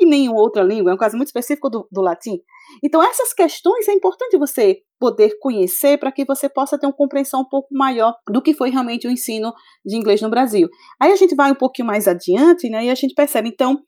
e 0.03 0.07
nenhuma 0.07 0.41
outra 0.41 0.63
língua, 0.63 0.91
é 0.91 0.95
um 0.95 0.99
caso 0.99 1.17
muito 1.17 1.29
específico 1.29 1.71
do, 1.71 1.87
do 1.91 2.01
latim. 2.01 2.41
Então, 2.83 3.03
essas 3.03 3.33
questões 3.33 3.89
é 3.89 3.93
importante 3.93 4.37
você 4.37 4.79
poder 4.99 5.39
conhecer 5.41 5.99
para 5.99 6.13
que 6.13 6.25
você 6.25 6.49
possa 6.49 6.79
ter 6.79 6.87
uma 6.87 6.93
compreensão 6.93 7.41
um 7.41 7.49
pouco 7.49 7.69
maior 7.73 8.15
do 8.31 8.43
que 8.43 8.55
foi 8.55 8.71
realmente 8.71 9.07
o 9.07 9.11
ensino 9.11 9.53
de 9.85 9.97
inglês 9.97 10.21
no 10.21 10.31
Brasil. 10.31 10.69
Aí 11.01 11.13
a 11.13 11.17
gente 11.17 11.35
vai 11.35 11.51
um 11.51 11.57
pouquinho 11.57 11.87
mais 11.87 12.07
adiante, 12.07 12.69
né, 12.69 12.87
e 12.87 12.91
a 12.91 12.95
gente 12.95 13.15
percebe, 13.15 13.49
então, 13.49 13.79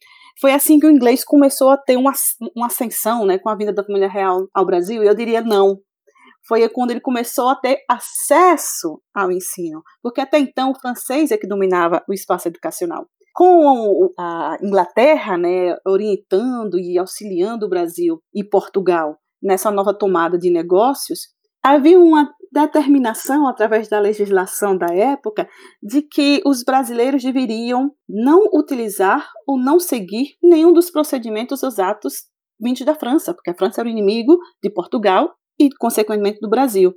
foi 0.41 0.53
assim 0.53 0.79
que 0.79 0.87
o 0.87 0.91
inglês 0.91 1.25
começou 1.25 1.71
a 1.71 1.77
ter 1.77 1.97
uma, 1.97 2.13
uma 2.57 2.67
ascensão, 2.67 3.25
né, 3.25 3.39
com 3.39 3.49
a 3.49 3.57
vinda 3.57 3.73
da 3.73 3.85
família 3.85 4.09
real 4.09 4.49
ao 4.53 4.67
Brasil, 4.67 5.03
e 5.03 5.07
eu 5.07 5.15
diria 5.15 5.41
não. 5.41 5.79
Foi 6.47 6.69
quando 6.69 6.91
ele 6.91 7.01
começou 7.01 7.49
a 7.49 7.57
ter 7.57 7.79
acesso 7.89 9.01
ao 9.15 9.33
ensino, 9.33 9.83
porque 10.03 10.21
até 10.21 10.39
então 10.39 10.73
o 10.73 10.79
francês 10.79 11.31
é 11.31 11.39
que 11.39 11.47
dominava 11.47 12.05
o 12.07 12.13
espaço 12.13 12.49
educacional 12.49 13.07
com 13.35 14.13
a 14.17 14.57
Inglaterra, 14.63 15.37
né, 15.37 15.77
orientando 15.85 16.79
e 16.79 16.97
auxiliando 16.97 17.67
o 17.67 17.69
Brasil 17.69 18.23
e 18.33 18.45
Portugal 18.45 19.19
nessa 19.43 19.73
nova 19.73 19.93
tomada 19.93 20.39
de 20.39 20.51
negócios, 20.51 21.29
havia 21.63 21.99
uma 21.99 22.33
determinação 22.53 23.49
através 23.49 23.89
da 23.89 23.99
legislação 23.99 24.79
da 24.79 24.87
época 24.95 25.49
de 25.83 26.01
que 26.01 26.41
os 26.47 26.63
brasileiros 26.63 27.25
deveriam 27.25 27.91
não 28.09 28.45
utilizar 28.53 29.29
ou 29.45 29.59
não 29.59 29.81
seguir 29.81 30.37
nenhum 30.41 30.73
dos 30.73 30.89
procedimentos 30.89 31.65
ou 31.65 31.71
atos 31.85 32.27
vindos 32.61 32.85
da 32.85 32.95
França, 32.95 33.35
porque 33.35 33.51
a 33.51 33.55
França 33.55 33.81
era 33.81 33.89
o 33.89 33.91
inimigo 33.91 34.39
de 34.63 34.71
Portugal 34.71 35.35
e, 35.59 35.69
consequentemente, 35.71 36.39
do 36.41 36.49
Brasil. 36.49 36.95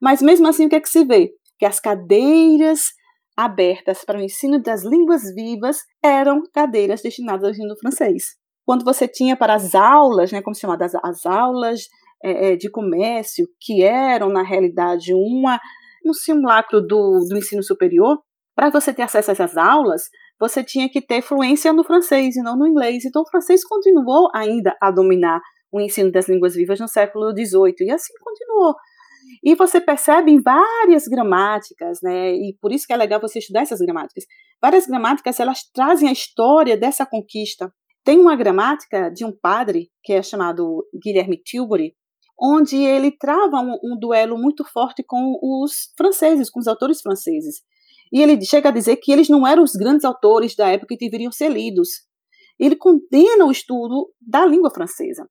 Mas 0.00 0.22
mesmo 0.22 0.46
assim, 0.46 0.66
o 0.66 0.68
que 0.68 0.76
é 0.76 0.80
que 0.80 0.88
se 0.88 1.04
vê? 1.04 1.32
Que 1.58 1.66
as 1.66 1.80
cadeiras 1.80 2.92
abertas 3.36 4.04
para 4.04 4.18
o 4.18 4.22
ensino 4.22 4.60
das 4.60 4.84
línguas 4.84 5.22
vivas 5.34 5.78
eram 6.02 6.42
cadeiras 6.52 7.02
destinadas 7.02 7.44
ao 7.44 7.50
ensino 7.50 7.76
francês. 7.78 8.36
Quando 8.64 8.84
você 8.84 9.08
tinha 9.08 9.36
para 9.36 9.54
as 9.54 9.74
aulas, 9.74 10.30
né, 10.30 10.42
como 10.42 10.54
se 10.54 10.60
chama, 10.60 10.76
as, 10.80 10.94
as 10.94 11.26
aulas 11.26 11.88
é, 12.22 12.52
é, 12.52 12.56
de 12.56 12.70
comércio, 12.70 13.48
que 13.60 13.82
eram, 13.82 14.28
na 14.28 14.42
realidade, 14.42 15.12
uma, 15.14 15.58
um 16.04 16.12
simulacro 16.12 16.80
do, 16.80 17.26
do 17.28 17.36
ensino 17.36 17.62
superior, 17.62 18.18
para 18.54 18.70
você 18.70 18.92
ter 18.92 19.02
acesso 19.02 19.30
a 19.30 19.32
essas 19.32 19.56
aulas, 19.56 20.02
você 20.38 20.62
tinha 20.62 20.88
que 20.88 21.00
ter 21.00 21.22
fluência 21.22 21.72
no 21.72 21.84
francês 21.84 22.36
e 22.36 22.42
não 22.42 22.56
no 22.56 22.66
inglês. 22.66 23.04
Então, 23.04 23.22
o 23.22 23.28
francês 23.28 23.64
continuou 23.64 24.28
ainda 24.34 24.76
a 24.80 24.90
dominar 24.90 25.40
o 25.72 25.80
ensino 25.80 26.10
das 26.10 26.28
línguas 26.28 26.54
vivas 26.54 26.80
no 26.80 26.88
século 26.88 27.30
XVIII, 27.30 27.74
e 27.80 27.90
assim 27.90 28.12
continuou. 28.22 28.74
E 29.42 29.54
você 29.54 29.80
percebe 29.80 30.30
em 30.30 30.40
várias 30.40 31.06
gramáticas, 31.06 31.98
né? 32.02 32.32
E 32.34 32.56
por 32.60 32.72
isso 32.72 32.86
que 32.86 32.92
é 32.92 32.96
legal 32.96 33.20
você 33.20 33.38
estudar 33.38 33.62
essas 33.62 33.80
gramáticas. 33.80 34.24
Várias 34.60 34.86
gramáticas 34.86 35.40
elas 35.40 35.62
trazem 35.72 36.08
a 36.08 36.12
história 36.12 36.76
dessa 36.76 37.06
conquista. 37.06 37.72
Tem 38.04 38.18
uma 38.18 38.36
gramática 38.36 39.10
de 39.10 39.24
um 39.24 39.32
padre 39.32 39.90
que 40.02 40.12
é 40.12 40.22
chamado 40.22 40.84
Guilherme 41.02 41.36
Tilbury, 41.36 41.94
onde 42.40 42.76
ele 42.76 43.10
trava 43.10 43.58
um, 43.60 43.78
um 43.82 43.98
duelo 43.98 44.38
muito 44.38 44.64
forte 44.64 45.02
com 45.06 45.38
os 45.42 45.92
franceses, 45.96 46.50
com 46.50 46.58
os 46.58 46.66
autores 46.66 47.00
franceses. 47.02 47.56
E 48.12 48.20
ele 48.22 48.40
chega 48.44 48.70
a 48.70 48.72
dizer 48.72 48.96
que 48.96 49.12
eles 49.12 49.28
não 49.28 49.46
eram 49.46 49.62
os 49.62 49.72
grandes 49.72 50.04
autores 50.04 50.56
da 50.56 50.68
época 50.68 50.96
que 50.96 51.04
deveriam 51.04 51.30
ser 51.30 51.50
lidos. 51.50 51.88
Ele 52.58 52.76
condena 52.76 53.44
o 53.44 53.50
estudo 53.50 54.12
da 54.20 54.44
língua 54.44 54.70
francesa. 54.70 55.28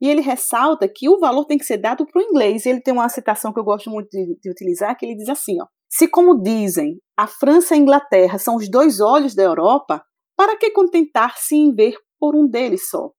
E 0.00 0.08
ele 0.08 0.20
ressalta 0.20 0.88
que 0.88 1.08
o 1.08 1.18
valor 1.18 1.44
tem 1.46 1.56
que 1.56 1.64
ser 1.64 1.78
dado 1.78 2.06
para 2.06 2.20
o 2.20 2.24
inglês. 2.24 2.66
Ele 2.66 2.80
tem 2.80 2.92
uma 2.92 3.08
citação 3.08 3.52
que 3.52 3.58
eu 3.58 3.64
gosto 3.64 3.90
muito 3.90 4.08
de, 4.10 4.38
de, 4.40 4.50
utilizar, 4.50 4.96
que 4.96 5.06
ele 5.06 5.16
diz 5.16 5.28
assim, 5.28 5.60
ó, 5.60 5.66
Se, 5.88 6.06
como 6.06 6.42
dizem, 6.42 7.00
a 7.16 7.26
França 7.26 7.74
e 7.74 7.78
a 7.78 7.80
Inglaterra 7.80 8.38
são 8.38 8.56
os 8.56 8.70
dois 8.70 9.00
olhos 9.00 9.34
da 9.34 9.42
Europa, 9.42 10.02
para 10.36 10.56
que 10.58 10.70
contentar-se 10.70 11.56
em 11.56 11.74
ver 11.74 11.96
por 12.18 12.36
um 12.36 12.46
deles 12.46 12.88
só? 12.90 13.10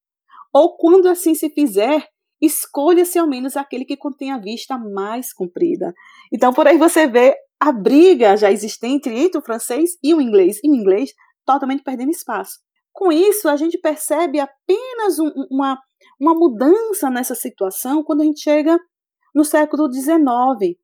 Ou, 0.53 0.77
quando 0.77 1.07
assim 1.07 1.34
se 1.34 1.50
fizer, 1.50 2.05
escolha-se 2.41 3.17
ao 3.17 3.27
menos 3.27 3.57
aquele 3.57 3.86
que 3.86 3.98
contém 3.98 4.31
a 4.31 4.38
vista 4.38 4.77
mais 4.77 5.34
comprida. 5.34 5.93
Então, 6.31 6.53
por 6.53 6.67
aí 6.67 6.77
você 6.77 7.07
vê 7.07 7.36
a 7.60 7.72
briga 7.72 8.38
já 8.38 8.51
existente 8.51 9.10
entre 9.10 9.39
o 9.39 9.43
francês 9.43 9.98
e 10.03 10.13
o 10.13 10.22
inglês, 10.22 10.60
e 10.63 10.69
o 10.69 10.75
inglês 10.75 11.12
totalmente 11.46 11.84
perdendo 11.84 12.12
espaço. 12.12 12.60
Com 12.93 13.12
isso, 13.12 13.48
a 13.48 13.55
gente 13.55 13.77
percebe 13.79 14.39
apenas 14.39 15.19
um, 15.19 15.31
uma, 15.51 15.79
uma 16.19 16.33
mudança 16.33 17.09
nessa 17.09 17.36
situação 17.36 18.03
quando 18.03 18.21
a 18.21 18.25
gente 18.25 18.41
chega 18.41 18.77
no 19.33 19.43
século 19.43 19.91
XIX. 19.91 20.77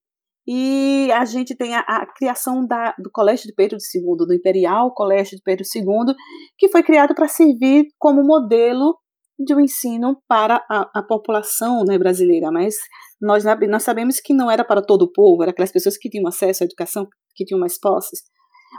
E 0.45 1.09
a 1.13 1.23
gente 1.23 1.55
tem 1.55 1.73
a, 1.73 1.79
a 1.79 2.05
criação 2.05 2.65
da, 2.67 2.93
do 2.99 3.09
Colégio 3.11 3.47
de 3.47 3.53
Pedro 3.53 3.77
II, 3.77 4.27
do 4.27 4.33
Imperial 4.33 4.93
Colégio 4.93 5.37
de 5.37 5.43
Pedro 5.43 5.63
II, 5.73 6.13
que 6.57 6.67
foi 6.67 6.83
criado 6.83 7.15
para 7.15 7.29
servir 7.29 7.87
como 7.97 8.23
modelo 8.23 8.97
de 9.39 9.55
um 9.55 9.59
ensino 9.59 10.21
para 10.27 10.63
a, 10.69 10.99
a 10.99 11.03
população 11.03 11.83
né, 11.85 11.97
brasileira, 11.97 12.51
mas 12.51 12.75
nós, 13.21 13.43
nós 13.69 13.83
sabemos 13.83 14.19
que 14.19 14.33
não 14.33 14.51
era 14.51 14.63
para 14.63 14.81
todo 14.81 15.03
o 15.03 15.11
povo, 15.11 15.41
era 15.41 15.51
aquelas 15.51 15.71
pessoas 15.71 15.97
que 15.97 16.09
tinham 16.09 16.27
acesso 16.27 16.63
à 16.63 16.65
educação, 16.65 17.07
que 17.35 17.45
tinham 17.45 17.59
mais 17.59 17.79
posses. 17.79 18.21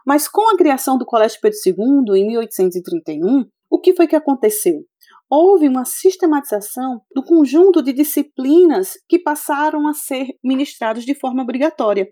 Mas 0.06 0.28
com 0.28 0.54
a 0.54 0.56
criação 0.56 0.98
do 0.98 1.06
Colégio 1.06 1.38
Pedro 1.40 1.58
II, 1.66 2.20
em 2.20 2.26
1831, 2.26 3.44
o 3.70 3.80
que 3.80 3.94
foi 3.94 4.06
que 4.06 4.16
aconteceu? 4.16 4.84
Houve 5.30 5.68
uma 5.68 5.84
sistematização 5.84 7.00
do 7.14 7.22
conjunto 7.22 7.82
de 7.82 7.92
disciplinas 7.92 8.92
que 9.08 9.18
passaram 9.18 9.88
a 9.88 9.94
ser 9.94 10.26
ministrados 10.44 11.04
de 11.04 11.14
forma 11.14 11.42
obrigatória. 11.42 12.06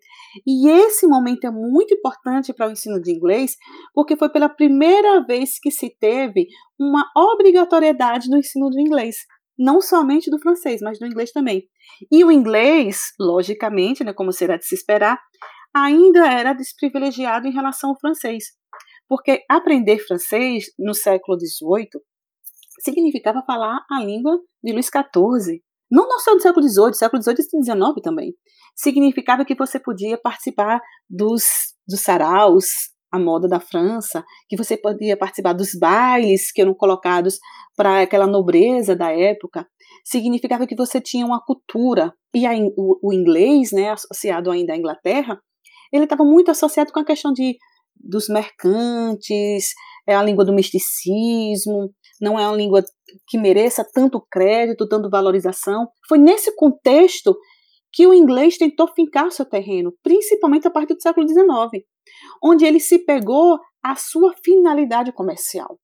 E 0.46 0.68
esse 0.68 1.06
momento 1.06 1.46
é 1.46 1.50
muito 1.50 1.94
importante 1.94 2.52
para 2.52 2.68
o 2.68 2.72
ensino 2.72 3.00
de 3.00 3.12
inglês, 3.12 3.56
porque 3.94 4.16
foi 4.16 4.30
pela 4.30 4.48
primeira 4.48 5.24
vez 5.24 5.58
que 5.60 5.70
se 5.70 5.94
teve 6.00 6.46
uma 6.80 7.04
obrigatoriedade 7.16 8.28
no 8.28 8.38
ensino 8.38 8.70
do 8.70 8.80
inglês 8.80 9.16
não 9.58 9.80
somente 9.80 10.30
do 10.30 10.40
francês, 10.40 10.80
mas 10.82 10.98
do 10.98 11.06
inglês 11.06 11.30
também. 11.30 11.68
E 12.10 12.24
o 12.24 12.32
inglês, 12.32 13.12
logicamente, 13.20 14.02
né, 14.02 14.12
como 14.12 14.32
será 14.32 14.56
de 14.56 14.66
se 14.66 14.74
esperar, 14.74 15.20
ainda 15.74 16.26
era 16.26 16.52
desprivilegiado 16.52 17.46
em 17.46 17.52
relação 17.52 17.90
ao 17.90 17.98
francês, 17.98 18.44
porque 19.08 19.42
aprender 19.48 19.98
francês 19.98 20.66
no 20.78 20.94
século 20.94 21.38
XVIII 21.38 21.88
significava 22.82 23.42
falar 23.46 23.84
a 23.90 24.02
língua 24.02 24.38
de 24.62 24.72
Luís 24.72 24.86
XIV. 24.86 25.62
Não 25.90 26.18
só 26.18 26.34
do 26.34 26.40
século 26.40 26.66
XVIII, 26.66 26.94
século 26.94 27.22
XVIII 27.22 27.36
e 27.36 27.64
XIX 27.64 28.02
também. 28.02 28.34
Significava 28.74 29.44
que 29.44 29.54
você 29.54 29.78
podia 29.78 30.18
participar 30.18 30.80
dos, 31.08 31.44
dos 31.86 32.00
saraus, 32.00 32.92
a 33.12 33.18
moda 33.18 33.46
da 33.46 33.60
França, 33.60 34.24
que 34.48 34.56
você 34.56 34.76
podia 34.76 35.18
participar 35.18 35.52
dos 35.52 35.74
bailes 35.78 36.50
que 36.50 36.62
eram 36.62 36.74
colocados 36.74 37.38
para 37.76 38.00
aquela 38.00 38.26
nobreza 38.26 38.96
da 38.96 39.12
época, 39.12 39.66
significava 40.02 40.66
que 40.66 40.74
você 40.74 40.98
tinha 40.98 41.26
uma 41.26 41.44
cultura. 41.44 42.14
E 42.34 42.46
a, 42.46 42.52
o, 42.74 42.98
o, 43.02 43.12
inglês, 43.12 43.70
né, 43.70 43.90
associado 43.90 44.50
ainda 44.50 44.72
à 44.72 44.76
Inglaterra, 44.76 45.38
ele 45.92 46.04
estava 46.04 46.24
muito 46.24 46.50
associado 46.50 46.90
com 46.90 47.00
a 47.00 47.04
questão 47.04 47.34
de, 47.34 47.58
dos 47.94 48.28
mercantes, 48.28 49.74
é 50.08 50.14
a 50.14 50.22
língua 50.22 50.44
do 50.44 50.54
misticismo, 50.54 51.92
não 52.22 52.38
é 52.38 52.46
uma 52.46 52.56
língua 52.56 52.84
que 53.26 53.36
mereça 53.36 53.84
tanto 53.92 54.24
crédito, 54.30 54.88
tanto 54.88 55.10
valorização. 55.10 55.88
Foi 56.08 56.18
nesse 56.18 56.54
contexto 56.54 57.36
que 57.92 58.06
o 58.06 58.14
inglês 58.14 58.56
tentou 58.56 58.86
fincar 58.94 59.32
seu 59.32 59.44
terreno, 59.44 59.92
principalmente 60.04 60.68
a 60.68 60.70
partir 60.70 60.94
do 60.94 61.02
século 61.02 61.28
XIX, 61.28 61.84
onde 62.42 62.64
ele 62.64 62.78
se 62.78 63.00
pegou 63.00 63.58
à 63.82 63.96
sua 63.96 64.32
finalidade 64.42 65.12
comercial. 65.12 65.80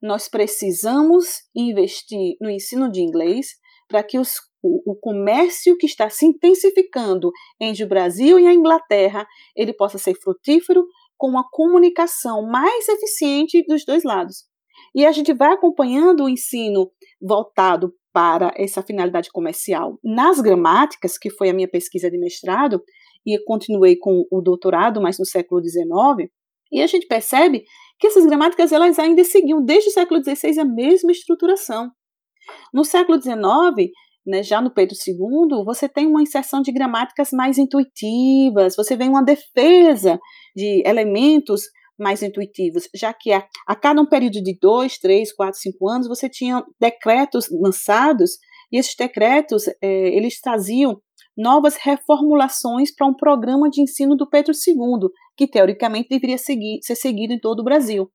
Nós 0.00 0.28
precisamos 0.28 1.42
investir 1.54 2.36
no 2.40 2.48
ensino 2.48 2.90
de 2.90 3.00
inglês 3.00 3.48
para 3.88 4.02
que 4.04 4.16
os, 4.18 4.36
o, 4.62 4.92
o, 4.92 4.96
comércio 4.96 5.76
que 5.76 5.86
está 5.86 6.08
se 6.08 6.24
intensificando 6.24 7.32
entre 7.60 7.82
o 7.82 7.88
Brasil 7.88 8.38
e 8.38 8.46
a 8.46 8.54
Inglaterra 8.54 9.26
ele 9.56 9.72
possa 9.72 9.98
ser 9.98 10.14
frutífero 10.14 10.86
com 11.16 11.28
uma 11.28 11.44
comunicação 11.50 12.46
mais 12.46 12.88
eficiente 12.88 13.64
dos 13.66 13.84
dois 13.84 14.04
lados. 14.04 14.44
E 14.94 15.04
a 15.04 15.12
gente 15.12 15.32
vai 15.32 15.52
acompanhando 15.52 16.24
o 16.24 16.28
ensino 16.28 16.90
voltado 17.20 17.92
para 18.12 18.52
essa 18.56 18.82
finalidade 18.82 19.30
comercial 19.30 19.98
nas 20.04 20.40
gramáticas, 20.40 21.18
que 21.18 21.30
foi 21.30 21.50
a 21.50 21.54
minha 21.54 21.68
pesquisa 21.68 22.10
de 22.10 22.16
mestrado, 22.16 22.82
e 23.26 23.42
continuei 23.44 23.96
com 23.96 24.24
o 24.30 24.40
doutorado, 24.40 25.00
mas 25.02 25.18
no 25.18 25.24
século 25.24 25.60
XIX, 25.62 26.30
e 26.70 26.82
a 26.82 26.86
gente 26.86 27.06
percebe 27.06 27.64
que 27.98 28.06
essas 28.06 28.26
gramáticas 28.26 28.72
elas 28.72 28.98
ainda 28.98 29.24
seguiam 29.24 29.64
desde 29.64 29.90
o 29.90 29.92
século 29.92 30.22
XVI 30.22 30.60
a 30.60 30.64
mesma 30.64 31.12
estruturação. 31.12 31.90
No 32.72 32.84
século 32.84 33.20
XIX, 33.20 33.90
né, 34.26 34.42
já 34.42 34.60
no 34.60 34.72
Pedro 34.72 34.96
II, 35.06 35.64
você 35.64 35.88
tem 35.88 36.06
uma 36.06 36.22
inserção 36.22 36.62
de 36.62 36.72
gramáticas 36.72 37.30
mais 37.32 37.58
intuitivas, 37.58 38.76
você 38.76 38.96
vê 38.96 39.04
uma 39.04 39.22
defesa 39.22 40.18
de 40.54 40.82
elementos 40.86 41.62
mais 41.98 42.22
intuitivos, 42.22 42.88
já 42.94 43.12
que 43.12 43.32
a, 43.32 43.46
a 43.66 43.76
cada 43.76 44.00
um 44.00 44.06
período 44.06 44.42
de 44.42 44.56
dois, 44.60 44.98
três, 44.98 45.32
quatro, 45.32 45.58
cinco 45.58 45.88
anos, 45.88 46.08
você 46.08 46.28
tinha 46.28 46.64
decretos 46.80 47.48
lançados, 47.50 48.32
e 48.72 48.78
esses 48.78 48.94
decretos, 48.96 49.68
é, 49.68 49.76
eles 50.16 50.40
traziam 50.40 51.00
novas 51.36 51.76
reformulações 51.76 52.94
para 52.94 53.06
um 53.06 53.14
programa 53.14 53.68
de 53.68 53.82
ensino 53.82 54.16
do 54.16 54.28
Pedro 54.28 54.52
II, 54.52 55.08
que 55.36 55.48
teoricamente 55.48 56.08
deveria 56.08 56.38
seguir, 56.38 56.78
ser 56.82 56.94
seguido 56.94 57.32
em 57.32 57.40
todo 57.40 57.60
o 57.60 57.64
Brasil. 57.64 58.10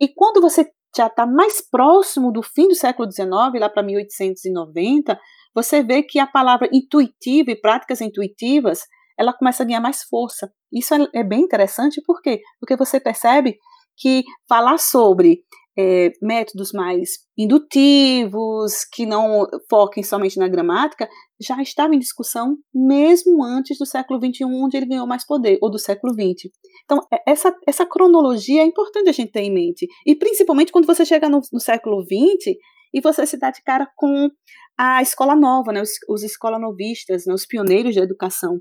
E 0.00 0.08
quando 0.08 0.40
você 0.40 0.68
já 0.96 1.06
está 1.06 1.26
mais 1.26 1.60
próximo 1.60 2.32
do 2.32 2.42
fim 2.42 2.68
do 2.68 2.74
século 2.74 3.10
XIX, 3.10 3.28
lá 3.60 3.68
para 3.68 3.82
1890, 3.82 5.18
você 5.54 5.82
vê 5.82 6.02
que 6.02 6.18
a 6.18 6.26
palavra 6.26 6.68
intuitiva 6.72 7.50
e 7.50 7.60
práticas 7.60 8.00
intuitivas 8.00 8.80
ela 9.18 9.32
começa 9.32 9.62
a 9.62 9.66
ganhar 9.66 9.80
mais 9.80 10.02
força. 10.02 10.50
Isso 10.72 10.94
é, 10.94 11.06
é 11.14 11.24
bem 11.24 11.40
interessante, 11.40 12.02
por 12.04 12.20
quê? 12.20 12.40
Porque 12.60 12.76
você 12.76 13.00
percebe 13.00 13.58
que 13.96 14.24
falar 14.48 14.78
sobre 14.78 15.42
é, 15.78 16.10
métodos 16.22 16.72
mais 16.72 17.18
indutivos, 17.36 18.84
que 18.90 19.04
não 19.04 19.46
foquem 19.68 20.02
somente 20.02 20.38
na 20.38 20.48
gramática, 20.48 21.08
já 21.38 21.60
estava 21.60 21.94
em 21.94 21.98
discussão 21.98 22.56
mesmo 22.74 23.44
antes 23.44 23.78
do 23.78 23.84
século 23.84 24.18
XXI, 24.18 24.44
onde 24.44 24.76
ele 24.76 24.86
ganhou 24.86 25.06
mais 25.06 25.26
poder, 25.26 25.58
ou 25.60 25.70
do 25.70 25.78
século 25.78 26.14
XX. 26.14 26.50
Então, 26.84 26.98
é, 27.12 27.30
essa, 27.30 27.54
essa 27.66 27.84
cronologia 27.84 28.62
é 28.62 28.64
importante 28.64 29.10
a 29.10 29.12
gente 29.12 29.32
ter 29.32 29.42
em 29.42 29.52
mente. 29.52 29.86
E 30.06 30.14
principalmente 30.14 30.72
quando 30.72 30.86
você 30.86 31.04
chega 31.04 31.28
no, 31.28 31.40
no 31.52 31.60
século 31.60 32.02
XX 32.02 32.56
e 32.94 33.00
você 33.00 33.26
se 33.26 33.38
dá 33.38 33.50
de 33.50 33.62
cara 33.62 33.86
com 33.96 34.30
a 34.78 35.02
escola 35.02 35.36
nova, 35.36 35.72
né, 35.72 35.82
os, 35.82 35.90
os 36.08 36.22
escolanovistas, 36.22 37.26
né, 37.26 37.34
os 37.34 37.44
pioneiros 37.44 37.94
da 37.94 38.02
educação 38.02 38.60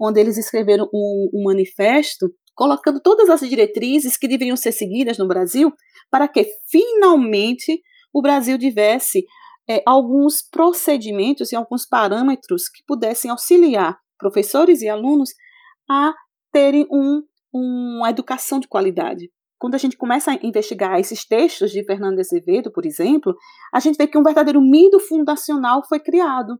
onde 0.00 0.18
eles 0.18 0.38
escreveram 0.38 0.88
um, 0.92 1.30
um 1.34 1.42
manifesto 1.44 2.32
colocando 2.54 3.00
todas 3.00 3.28
as 3.28 3.40
diretrizes 3.40 4.16
que 4.16 4.28
deveriam 4.28 4.56
ser 4.56 4.72
seguidas 4.72 5.18
no 5.18 5.28
Brasil 5.28 5.72
para 6.10 6.26
que 6.26 6.46
finalmente 6.68 7.80
o 8.12 8.20
Brasil 8.20 8.58
tivesse 8.58 9.24
é, 9.68 9.82
alguns 9.86 10.42
procedimentos 10.42 11.52
e 11.52 11.56
alguns 11.56 11.86
parâmetros 11.86 12.68
que 12.68 12.82
pudessem 12.86 13.30
auxiliar 13.30 13.98
professores 14.18 14.82
e 14.82 14.88
alunos 14.88 15.30
a 15.88 16.12
terem 16.52 16.86
um, 16.90 17.22
uma 17.52 18.10
educação 18.10 18.58
de 18.58 18.68
qualidade. 18.68 19.30
Quando 19.58 19.74
a 19.74 19.78
gente 19.78 19.96
começa 19.96 20.30
a 20.30 20.38
investigar 20.42 20.98
esses 20.98 21.26
textos 21.26 21.70
de 21.70 21.84
Fernando 21.84 22.18
Azevedo, 22.18 22.72
por 22.72 22.86
exemplo, 22.86 23.34
a 23.72 23.78
gente 23.78 23.96
vê 23.96 24.06
que 24.06 24.18
um 24.18 24.22
verdadeiro 24.22 24.60
mito 24.60 24.98
fundacional 25.00 25.82
foi 25.86 26.00
criado 26.00 26.58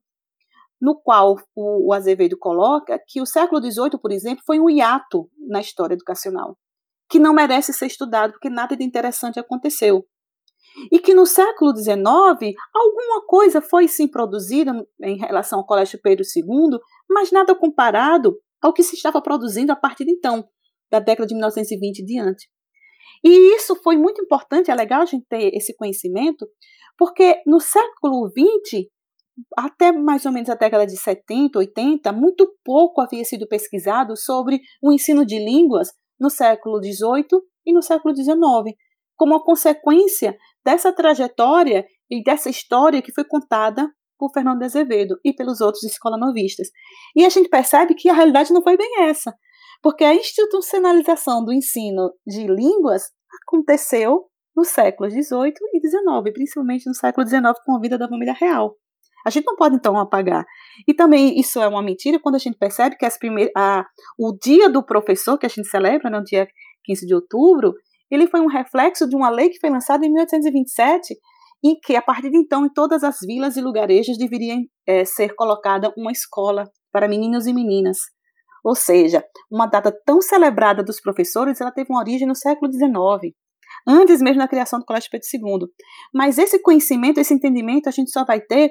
no 0.80 1.00
qual 1.00 1.36
o, 1.54 1.92
Azevedo 1.92 2.38
coloca 2.38 2.98
que 3.06 3.20
o 3.20 3.26
século 3.26 3.60
XVIII, 3.60 3.98
por 4.00 4.10
exemplo, 4.10 4.42
foi 4.46 4.58
um 4.58 4.70
hiato 4.70 5.28
na 5.48 5.60
história 5.60 5.94
educacional, 5.94 6.56
que 7.08 7.18
não 7.18 7.34
merece 7.34 7.72
ser 7.72 7.86
estudado 7.86 8.32
porque 8.32 8.48
nada 8.48 8.76
de 8.76 8.84
interessante 8.84 9.38
aconteceu. 9.38 10.04
E 10.90 10.98
que 10.98 11.12
no 11.12 11.26
século 11.26 11.76
XIX, 11.76 11.98
alguma 12.74 13.26
coisa 13.26 13.60
foi 13.60 13.88
sim 13.88 14.08
produzida 14.08 14.72
em 15.02 15.18
relação 15.18 15.58
ao 15.58 15.66
Colégio 15.66 16.00
Pedro 16.00 16.24
II, 16.24 16.78
mas 17.08 17.30
nada 17.30 17.54
comparado 17.54 18.38
ao 18.62 18.72
que 18.72 18.82
se 18.82 18.94
estava 18.94 19.20
produzindo 19.20 19.72
a 19.72 19.76
partir 19.76 20.04
de 20.04 20.12
então, 20.12 20.48
da 20.90 21.00
década 21.00 21.26
de 21.26 21.34
1920 21.34 21.98
e 21.98 22.04
diante. 22.04 22.48
E 23.22 23.56
isso 23.56 23.74
foi 23.82 23.96
muito 23.96 24.22
importante, 24.22 24.70
é 24.70 24.74
legal 24.74 25.02
a 25.02 25.06
gente 25.06 25.26
ter 25.28 25.54
esse 25.54 25.74
conhecimento, 25.76 26.46
porque 26.96 27.42
no 27.46 27.60
século 27.60 28.30
XX 28.30 28.86
até 29.56 29.92
mais 29.92 30.24
ou 30.26 30.32
menos 30.32 30.48
a 30.48 30.54
década 30.54 30.86
de 30.86 30.96
70, 30.96 31.58
80, 31.58 32.12
muito 32.12 32.52
pouco 32.64 33.00
havia 33.00 33.24
sido 33.24 33.46
pesquisado 33.46 34.16
sobre 34.16 34.60
o 34.82 34.92
ensino 34.92 35.24
de 35.24 35.38
línguas 35.38 35.92
no 36.18 36.30
século 36.30 36.82
XVIII 36.82 37.40
e 37.66 37.72
no 37.72 37.82
século 37.82 38.14
XIX, 38.14 38.76
como 39.16 39.42
consequência 39.42 40.36
dessa 40.64 40.92
trajetória 40.92 41.86
e 42.10 42.22
dessa 42.22 42.50
história 42.50 43.02
que 43.02 43.12
foi 43.12 43.24
contada 43.24 43.90
por 44.18 44.30
Fernando 44.32 44.62
Azevedo 44.62 45.18
e 45.24 45.32
pelos 45.32 45.60
outros 45.62 45.82
escolanovistas. 45.84 46.68
E 47.16 47.24
a 47.24 47.28
gente 47.30 47.48
percebe 47.48 47.94
que 47.94 48.10
a 48.10 48.14
realidade 48.14 48.52
não 48.52 48.62
foi 48.62 48.76
bem 48.76 49.04
essa, 49.04 49.34
Porque 49.82 50.04
a 50.04 50.14
institucionalização 50.14 51.42
do 51.42 51.54
ensino 51.54 52.12
de 52.26 52.46
línguas 52.46 53.10
aconteceu 53.42 54.26
nos 54.54 54.68
séculos 54.68 55.14
XVIII 55.14 55.54
e 55.72 55.80
XIX, 55.80 56.34
principalmente 56.34 56.86
no 56.86 56.94
século 56.94 57.26
XIX 57.26 57.58
com 57.64 57.76
a 57.76 57.80
vida 57.80 57.96
da 57.96 58.08
família 58.08 58.34
real. 58.34 58.76
A 59.26 59.30
gente 59.30 59.44
não 59.44 59.56
pode, 59.56 59.76
então, 59.76 59.98
apagar. 59.98 60.44
E 60.86 60.94
também 60.94 61.38
isso 61.38 61.60
é 61.60 61.68
uma 61.68 61.82
mentira 61.82 62.18
quando 62.20 62.36
a 62.36 62.38
gente 62.38 62.56
percebe 62.56 62.96
que 62.96 63.04
as 63.04 63.18
a, 63.56 63.84
o 64.18 64.36
dia 64.40 64.68
do 64.68 64.84
professor, 64.84 65.38
que 65.38 65.46
a 65.46 65.48
gente 65.48 65.68
celebra, 65.68 66.10
no 66.10 66.18
né, 66.18 66.24
dia 66.24 66.48
15 66.84 67.06
de 67.06 67.14
outubro, 67.14 67.74
ele 68.10 68.26
foi 68.26 68.40
um 68.40 68.48
reflexo 68.48 69.08
de 69.08 69.14
uma 69.14 69.30
lei 69.30 69.50
que 69.50 69.60
foi 69.60 69.70
lançada 69.70 70.04
em 70.04 70.10
1827, 70.10 71.16
em 71.62 71.78
que, 71.78 71.94
a 71.94 72.02
partir 72.02 72.30
de 72.30 72.38
então, 72.38 72.64
em 72.64 72.72
todas 72.72 73.04
as 73.04 73.18
vilas 73.20 73.56
e 73.56 73.60
lugarejos 73.60 74.18
deveria 74.18 74.56
é, 74.86 75.04
ser 75.04 75.34
colocada 75.34 75.92
uma 75.96 76.10
escola 76.10 76.64
para 76.90 77.06
meninos 77.06 77.46
e 77.46 77.52
meninas. 77.52 77.98
Ou 78.64 78.74
seja, 78.74 79.24
uma 79.50 79.66
data 79.66 79.94
tão 80.04 80.20
celebrada 80.20 80.82
dos 80.82 81.00
professores, 81.00 81.60
ela 81.60 81.70
teve 81.70 81.90
uma 81.90 82.00
origem 82.00 82.26
no 82.26 82.34
século 82.34 82.70
XIX, 82.72 83.34
antes 83.86 84.20
mesmo 84.20 84.38
da 84.38 84.48
criação 84.48 84.78
do 84.78 84.84
Colégio 84.84 85.10
Pedro 85.10 85.26
II. 85.32 85.68
Mas 86.12 86.38
esse 86.38 86.60
conhecimento, 86.60 87.18
esse 87.18 87.32
entendimento, 87.32 87.88
a 87.88 87.92
gente 87.92 88.10
só 88.10 88.24
vai 88.24 88.40
ter 88.40 88.70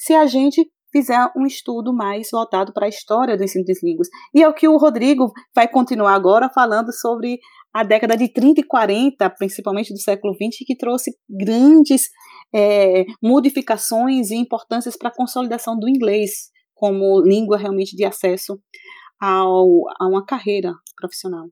se 0.00 0.14
a 0.14 0.26
gente 0.26 0.66
fizer 0.90 1.30
um 1.36 1.46
estudo 1.46 1.94
mais 1.94 2.28
voltado 2.32 2.72
para 2.72 2.86
a 2.86 2.88
história 2.88 3.36
do 3.36 3.44
ensino 3.44 3.64
das 3.64 3.82
línguas. 3.82 4.08
E 4.34 4.42
é 4.42 4.48
o 4.48 4.54
que 4.54 4.66
o 4.66 4.78
Rodrigo 4.78 5.30
vai 5.54 5.68
continuar 5.68 6.14
agora 6.14 6.48
falando 6.48 6.92
sobre 6.92 7.38
a 7.72 7.84
década 7.84 8.16
de 8.16 8.32
30 8.32 8.62
e 8.62 8.64
40, 8.64 9.30
principalmente 9.30 9.92
do 9.92 10.00
século 10.00 10.34
XX, 10.34 10.64
que 10.66 10.76
trouxe 10.76 11.12
grandes 11.28 12.08
é, 12.52 13.04
modificações 13.22 14.30
e 14.30 14.36
importâncias 14.36 14.96
para 14.96 15.10
a 15.10 15.14
consolidação 15.14 15.78
do 15.78 15.88
inglês 15.88 16.50
como 16.74 17.20
língua 17.20 17.58
realmente 17.58 17.94
de 17.94 18.04
acesso 18.04 18.58
ao, 19.20 19.84
a 20.00 20.08
uma 20.08 20.24
carreira 20.24 20.72
profissional. 20.96 21.46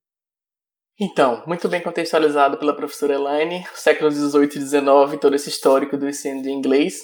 Então, 1.00 1.44
muito 1.46 1.68
bem 1.68 1.80
contextualizado 1.80 2.58
pela 2.58 2.74
professora 2.74 3.14
Elaine, 3.14 3.64
séculos 3.74 4.14
18 4.14 4.56
e 4.56 4.58
19, 4.58 5.18
todo 5.18 5.36
esse 5.36 5.48
histórico 5.48 5.96
do 5.96 6.08
ensino 6.08 6.42
de 6.42 6.50
inglês. 6.50 7.02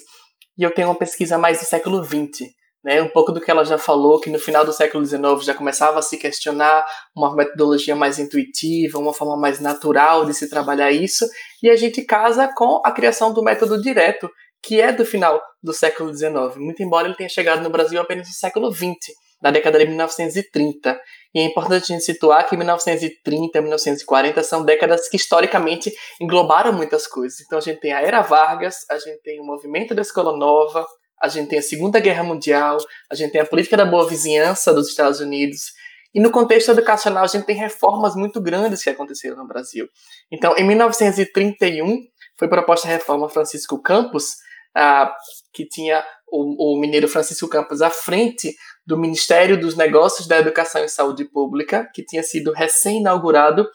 E 0.57 0.63
eu 0.63 0.73
tenho 0.73 0.87
uma 0.87 0.97
pesquisa 0.97 1.37
mais 1.37 1.59
do 1.59 1.65
século 1.65 2.03
20, 2.03 2.49
né? 2.83 3.01
Um 3.01 3.09
pouco 3.09 3.31
do 3.31 3.41
que 3.41 3.49
ela 3.49 3.65
já 3.65 3.77
falou, 3.77 4.19
que 4.19 4.29
no 4.29 4.39
final 4.39 4.63
do 4.63 4.71
século 4.71 5.03
XIX 5.03 5.43
já 5.43 5.53
começava 5.53 5.99
a 5.99 6.01
se 6.01 6.17
questionar 6.17 6.85
uma 7.15 7.35
metodologia 7.35 7.95
mais 7.95 8.19
intuitiva, 8.19 8.99
uma 8.99 9.13
forma 9.13 9.35
mais 9.35 9.59
natural 9.59 10.25
de 10.25 10.33
se 10.33 10.49
trabalhar 10.49 10.91
isso, 10.91 11.25
e 11.63 11.69
a 11.69 11.75
gente 11.75 12.03
casa 12.03 12.47
com 12.55 12.81
a 12.85 12.91
criação 12.91 13.33
do 13.33 13.43
método 13.43 13.81
direto, 13.81 14.29
que 14.63 14.79
é 14.79 14.91
do 14.91 15.05
final 15.05 15.41
do 15.61 15.73
século 15.73 16.15
XIX, 16.15 16.57
muito 16.57 16.81
embora 16.81 17.07
ele 17.07 17.15
tenha 17.15 17.29
chegado 17.29 17.61
no 17.61 17.69
Brasil 17.69 17.99
apenas 17.99 18.27
no 18.27 18.33
século 18.33 18.71
XX, 18.71 19.13
na 19.41 19.51
década 19.51 19.79
de 19.79 19.85
1930. 19.85 20.99
E 21.33 21.39
é 21.39 21.43
importante 21.43 21.83
a 21.83 21.95
gente 21.95 22.03
situar 22.03 22.47
que 22.47 22.55
1930 22.55 23.57
e 23.57 23.61
1940 23.61 24.43
são 24.43 24.63
décadas 24.63 25.09
que 25.09 25.17
historicamente 25.17 25.93
englobaram 26.19 26.71
muitas 26.73 27.07
coisas. 27.07 27.41
Então 27.41 27.57
a 27.57 27.61
gente 27.61 27.79
tem 27.79 27.93
a 27.93 28.01
Era 28.01 28.21
Vargas, 28.21 28.77
a 28.89 28.97
gente 28.97 29.21
tem 29.21 29.39
o 29.41 29.45
movimento 29.45 29.93
da 29.93 30.01
Escola 30.01 30.35
Nova, 30.37 30.85
a 31.21 31.27
gente 31.27 31.49
tem 31.49 31.59
a 31.59 31.61
Segunda 31.61 31.99
Guerra 31.99 32.23
Mundial, 32.23 32.77
a 33.11 33.15
gente 33.15 33.31
tem 33.31 33.41
a 33.41 33.45
política 33.45 33.77
da 33.77 33.85
boa 33.85 34.07
vizinhança 34.07 34.73
dos 34.73 34.89
Estados 34.89 35.19
Unidos. 35.19 35.73
E 36.13 36.19
no 36.21 36.31
contexto 36.31 36.71
educacional, 36.71 37.25
a 37.25 37.27
gente 37.27 37.45
tem 37.45 37.57
reformas 37.57 38.15
muito 38.15 38.41
grandes 38.41 38.81
que 38.81 38.89
aconteceram 38.89 39.35
no 39.35 39.45
Brasil. 39.47 39.87
Então, 40.31 40.55
em 40.55 40.63
1931, 40.63 41.99
foi 42.37 42.47
proposta 42.47 42.87
a 42.87 42.91
reforma 42.91 43.27
Francisco 43.27 43.81
Campos, 43.81 44.37
que 45.53 45.65
tinha 45.65 46.03
o, 46.27 46.73
o 46.75 46.79
mineiro 46.79 47.07
Francisco 47.07 47.47
Campos 47.47 47.81
à 47.81 47.89
frente 47.89 48.53
do 48.85 48.97
Ministério 48.97 49.59
dos 49.59 49.75
Negócios 49.75 50.27
da 50.27 50.39
Educação 50.39 50.83
e 50.83 50.89
Saúde 50.89 51.25
Pública, 51.25 51.89
que 51.93 52.03
tinha 52.03 52.21
sido 52.21 52.51
recém-inaugurado, 52.51 53.67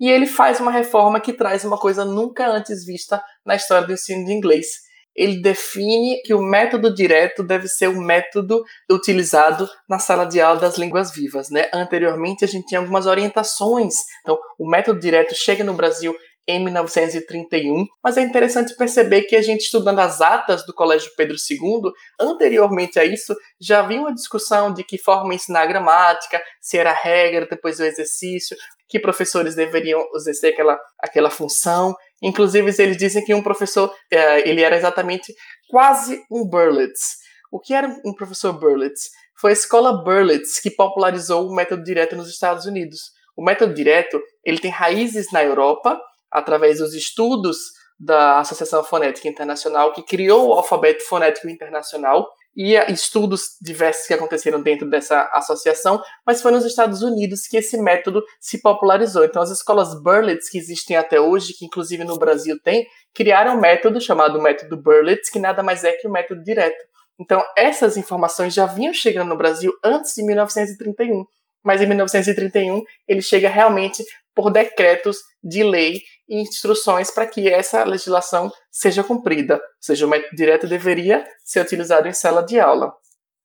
e 0.00 0.08
ele 0.10 0.26
faz 0.26 0.60
uma 0.60 0.70
reforma 0.70 1.20
que 1.20 1.32
traz 1.32 1.64
uma 1.64 1.78
coisa 1.78 2.04
nunca 2.04 2.48
antes 2.48 2.84
vista 2.84 3.22
na 3.44 3.56
história 3.56 3.86
do 3.86 3.92
ensino 3.92 4.24
de 4.24 4.32
inglês. 4.32 4.88
Ele 5.16 5.42
define 5.42 6.22
que 6.22 6.32
o 6.32 6.40
método 6.40 6.94
direto 6.94 7.42
deve 7.42 7.66
ser 7.66 7.88
o 7.88 8.00
método 8.00 8.62
utilizado 8.88 9.68
na 9.88 9.98
sala 9.98 10.24
de 10.24 10.40
aula 10.40 10.60
das 10.60 10.78
línguas 10.78 11.10
vivas. 11.10 11.50
Né? 11.50 11.68
Anteriormente, 11.74 12.44
a 12.44 12.48
gente 12.48 12.66
tinha 12.68 12.78
algumas 12.78 13.06
orientações. 13.06 13.94
Então, 14.20 14.38
o 14.56 14.70
método 14.70 15.00
direto 15.00 15.34
chega 15.34 15.64
no 15.64 15.74
Brasil 15.74 16.14
em 16.48 16.64
1931, 16.64 17.86
mas 18.02 18.16
é 18.16 18.22
interessante 18.22 18.74
perceber 18.74 19.24
que 19.24 19.36
a 19.36 19.42
gente 19.42 19.64
estudando 19.64 19.98
as 19.98 20.22
atas 20.22 20.64
do 20.64 20.72
Colégio 20.72 21.12
Pedro 21.14 21.36
II, 21.36 21.92
anteriormente 22.18 22.98
a 22.98 23.04
isso, 23.04 23.36
já 23.60 23.80
havia 23.80 24.00
uma 24.00 24.14
discussão 24.14 24.72
de 24.72 24.82
que 24.82 24.96
forma 24.96 25.34
ensinar 25.34 25.66
gramática, 25.66 26.42
se 26.58 26.78
era 26.78 26.90
regra, 26.90 27.46
depois 27.46 27.78
o 27.78 27.84
exercício, 27.84 28.56
que 28.88 28.98
professores 28.98 29.54
deveriam 29.54 30.02
exercer 30.14 30.54
aquela, 30.54 30.80
aquela 30.98 31.28
função. 31.28 31.94
Inclusive, 32.22 32.74
eles 32.82 32.96
dizem 32.96 33.22
que 33.22 33.34
um 33.34 33.42
professor, 33.42 33.94
eh, 34.10 34.48
ele 34.48 34.62
era 34.62 34.74
exatamente 34.74 35.34
quase 35.68 36.24
um 36.30 36.48
Berlitz. 36.48 37.18
O 37.52 37.60
que 37.60 37.74
era 37.74 37.94
um 38.06 38.14
professor 38.14 38.58
Berlitz? 38.58 39.10
Foi 39.38 39.50
a 39.50 39.52
escola 39.52 40.02
Berlitz 40.02 40.58
que 40.60 40.70
popularizou 40.70 41.46
o 41.46 41.54
método 41.54 41.84
direto 41.84 42.16
nos 42.16 42.30
Estados 42.30 42.64
Unidos. 42.64 43.12
O 43.36 43.44
método 43.44 43.74
direto, 43.74 44.18
ele 44.42 44.58
tem 44.58 44.70
raízes 44.70 45.30
na 45.30 45.44
Europa, 45.44 46.00
através 46.30 46.78
dos 46.78 46.94
estudos 46.94 47.58
da 47.98 48.40
Associação 48.40 48.84
Fonética 48.84 49.28
Internacional, 49.28 49.92
que 49.92 50.02
criou 50.02 50.48
o 50.48 50.52
alfabeto 50.52 51.04
fonético 51.04 51.48
internacional, 51.48 52.28
e 52.58 52.74
estudos 52.92 53.56
diversos 53.62 54.08
que 54.08 54.14
aconteceram 54.14 54.60
dentro 54.60 54.90
dessa 54.90 55.30
associação, 55.32 56.02
mas 56.26 56.42
foi 56.42 56.50
nos 56.50 56.64
Estados 56.64 57.02
Unidos 57.02 57.46
que 57.46 57.56
esse 57.56 57.80
método 57.80 58.20
se 58.40 58.60
popularizou. 58.60 59.24
Então, 59.24 59.40
as 59.40 59.50
escolas 59.50 60.02
Berlitz, 60.02 60.48
que 60.48 60.58
existem 60.58 60.96
até 60.96 61.20
hoje, 61.20 61.52
que 61.52 61.64
inclusive 61.64 62.02
no 62.02 62.18
Brasil 62.18 62.58
tem, 62.60 62.84
criaram 63.14 63.56
um 63.56 63.60
método 63.60 64.00
chamado 64.00 64.42
método 64.42 64.76
Berlitz, 64.76 65.30
que 65.30 65.38
nada 65.38 65.62
mais 65.62 65.84
é 65.84 65.92
que 65.92 66.08
o 66.08 66.10
método 66.10 66.42
direto. 66.42 66.84
Então, 67.20 67.40
essas 67.56 67.96
informações 67.96 68.52
já 68.52 68.66
vinham 68.66 68.92
chegando 68.92 69.28
no 69.28 69.36
Brasil 69.36 69.72
antes 69.84 70.14
de 70.14 70.24
1931, 70.24 71.24
mas 71.62 71.80
em 71.80 71.86
1931 71.86 72.82
ele 73.06 73.22
chega 73.22 73.48
realmente 73.48 74.04
por 74.34 74.50
decretos 74.50 75.18
de 75.42 75.62
lei 75.62 76.00
e 76.28 76.40
instruções 76.40 77.10
para 77.10 77.26
que 77.26 77.48
essa 77.48 77.84
legislação 77.84 78.50
seja 78.70 79.04
cumprida. 79.04 79.54
Ou 79.54 79.60
seja, 79.80 80.06
o 80.06 80.08
método 80.08 80.36
direto 80.36 80.66
deveria 80.66 81.24
ser 81.44 81.60
utilizado 81.60 82.08
em 82.08 82.12
sala 82.12 82.42
de 82.42 82.58
aula. 82.58 82.92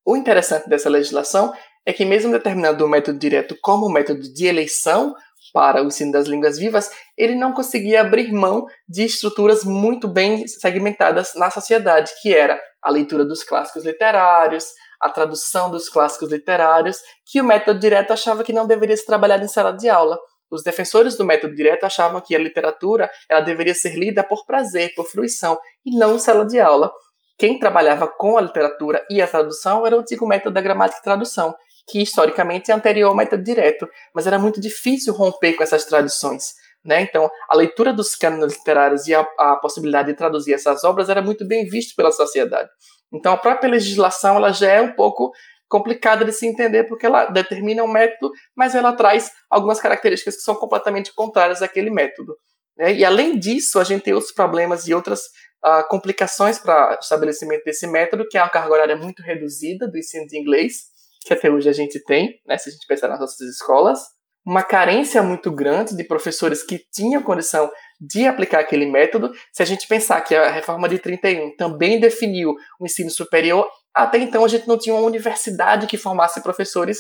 O 0.06 0.17
interessante 0.17 0.67
dessa 0.67 0.89
legislação 0.89 1.53
é 1.86 1.93
que, 1.93 2.06
mesmo 2.06 2.32
determinando 2.32 2.86
o 2.86 2.89
método 2.89 3.19
direto 3.19 3.58
como 3.62 3.89
método 3.89 4.21
de 4.21 4.45
eleição 4.45 5.13
para 5.53 5.84
o 5.84 5.88
ensino 5.88 6.12
das 6.12 6.27
línguas 6.27 6.58
vivas, 6.58 6.89
ele 7.17 7.36
não 7.36 7.53
conseguia 7.53 8.01
abrir 8.01 8.32
mão 8.32 8.65
de 8.88 9.03
estruturas 9.03 9.63
muito 9.63 10.08
bem 10.08 10.47
segmentadas 10.47 11.34
na 11.36 11.49
sociedade, 11.51 12.12
que 12.21 12.34
era 12.34 12.60
a 12.82 12.89
leitura 12.89 13.25
dos 13.25 13.43
clássicos 13.43 13.86
literários, 13.86 14.65
a 14.99 15.10
tradução 15.10 15.69
dos 15.69 15.89
clássicos 15.89 16.32
literários, 16.32 16.97
que 17.25 17.41
o 17.41 17.43
método 17.43 17.79
direto 17.79 18.12
achava 18.12 18.43
que 18.43 18.53
não 18.53 18.65
deveria 18.65 18.95
ser 18.95 19.06
trabalhado 19.06 19.43
em 19.43 19.49
sala 19.49 19.73
de 19.73 19.89
aula. 19.89 20.17
Os 20.54 20.62
defensores 20.62 21.18
do 21.18 21.26
método 21.26 21.56
direto 21.56 21.84
achavam 21.84 22.22
que 22.22 22.36
a 22.36 22.39
literatura 22.39 23.10
ela 23.28 23.42
deveria 23.42 23.74
ser 23.74 23.96
lida 23.98 24.24
por 24.24 24.46
prazer, 24.46 24.94
por 24.94 25.08
fruição, 25.08 25.58
e 25.84 25.98
não 25.98 26.13
em 26.13 26.20
sala 26.20 26.46
de 26.46 26.60
aula. 26.60 26.92
Quem 27.39 27.58
trabalhava 27.58 28.08
com 28.08 28.38
a 28.38 28.42
literatura 28.42 29.04
e 29.10 29.20
a 29.20 29.28
tradução 29.28 29.84
era 29.84 29.98
o 29.98 30.02
antigo 30.02 30.28
método 30.28 30.54
da 30.54 30.62
gramática 30.62 31.00
e 31.00 31.04
tradução, 31.04 31.56
que 31.89 32.04
historicamente 32.04 32.70
é 32.70 32.76
anterior 32.76 33.10
ao 33.10 33.16
método 33.16 33.42
direto, 33.42 33.89
mas 34.13 34.28
era 34.28 34.38
muito 34.38 34.62
difícil 34.62 35.12
romper 35.12 35.54
com 35.54 35.63
essas 35.63 35.86
tradições. 35.86 36.54
Né? 36.86 37.02
Então, 37.02 37.32
a 37.50 37.58
leitura 37.58 37.92
dos 37.92 38.13
cânones 38.13 38.56
literários 38.56 39.08
e 39.08 39.16
a, 39.16 39.22
a, 39.39 39.56
possibilidade 39.56 40.10
de 40.10 40.18
traduzir 40.18 40.54
essas 40.54 40.84
obras 40.84 41.10
era 41.10 41.22
muito 41.22 41.48
bem 41.48 41.66
visto 41.66 41.96
pela 41.96 42.12
sociedade. 42.12 42.70
Então, 43.12 43.34
a 43.34 43.38
própria 43.38 43.72
legislação 43.72 44.36
ela 44.36 44.52
já 44.52 44.70
é 44.70 44.82
um 44.82 44.94
pouco 44.94 45.32
complicada 45.73 46.23
de 46.23 46.31
se 46.31 46.45
entender 46.45 46.83
porque 46.83 47.03
ela 47.03 47.25
determina 47.25 47.83
um 47.83 47.91
método, 47.91 48.31
mas 48.55 48.75
ela 48.75 48.93
traz 48.93 49.31
algumas 49.49 49.81
características 49.81 50.36
que 50.36 50.43
são 50.43 50.53
completamente 50.53 51.12
contrárias 51.15 51.63
àquele 51.63 51.89
método. 51.89 52.38
Né? 52.77 52.93
E 52.93 53.03
além 53.03 53.39
disso, 53.39 53.79
a 53.79 53.83
gente 53.83 54.03
tem 54.03 54.13
outros 54.13 54.31
problemas 54.31 54.88
e 54.88 54.93
outras 54.93 55.21
uh, 55.65 55.88
complicações 55.89 56.59
para 56.59 56.99
estabelecimento 57.01 57.63
desse 57.63 57.88
método, 57.88 58.27
que 58.29 58.38
é 58.38 58.43
uma 58.43 58.51
carga 58.51 58.71
horária 58.71 58.95
muito 58.95 59.23
reduzida 59.23 59.88
do 59.88 59.97
ensino 59.97 60.27
de 60.27 60.39
inglês, 60.39 60.83
que 61.25 61.33
até 61.33 61.49
hoje 61.49 61.67
a 61.67 61.73
gente 61.73 61.99
tem, 62.03 62.39
né, 62.45 62.55
se 62.55 62.69
a 62.69 62.71
gente 62.71 62.86
pensar 62.86 63.07
nas 63.07 63.19
nossas 63.19 63.41
escolas, 63.41 63.99
uma 64.45 64.62
carência 64.62 65.23
muito 65.23 65.49
grande 65.49 65.97
de 65.97 66.03
professores 66.03 66.62
que 66.62 66.86
tinham 66.93 67.23
condição 67.23 67.71
de 67.99 68.27
aplicar 68.27 68.59
aquele 68.59 68.86
método. 68.86 69.31
Se 69.51 69.63
a 69.63 69.65
gente 69.65 69.88
pensar 69.88 70.21
que 70.21 70.36
a 70.36 70.51
reforma 70.51 70.88
de 70.88 70.99
31 70.99 71.55
também 71.55 71.99
definiu 71.99 72.53
o 72.79 72.86
ensino 72.86 73.09
superior, 73.09 73.67
até 73.93 74.17
então 74.17 74.43
a 74.43 74.47
gente 74.47 74.67
não 74.67 74.77
tinha 74.77 74.95
uma 74.95 75.06
universidade 75.06 75.88
que 75.88 75.97
formasse 75.97 76.41
professores 76.41 76.99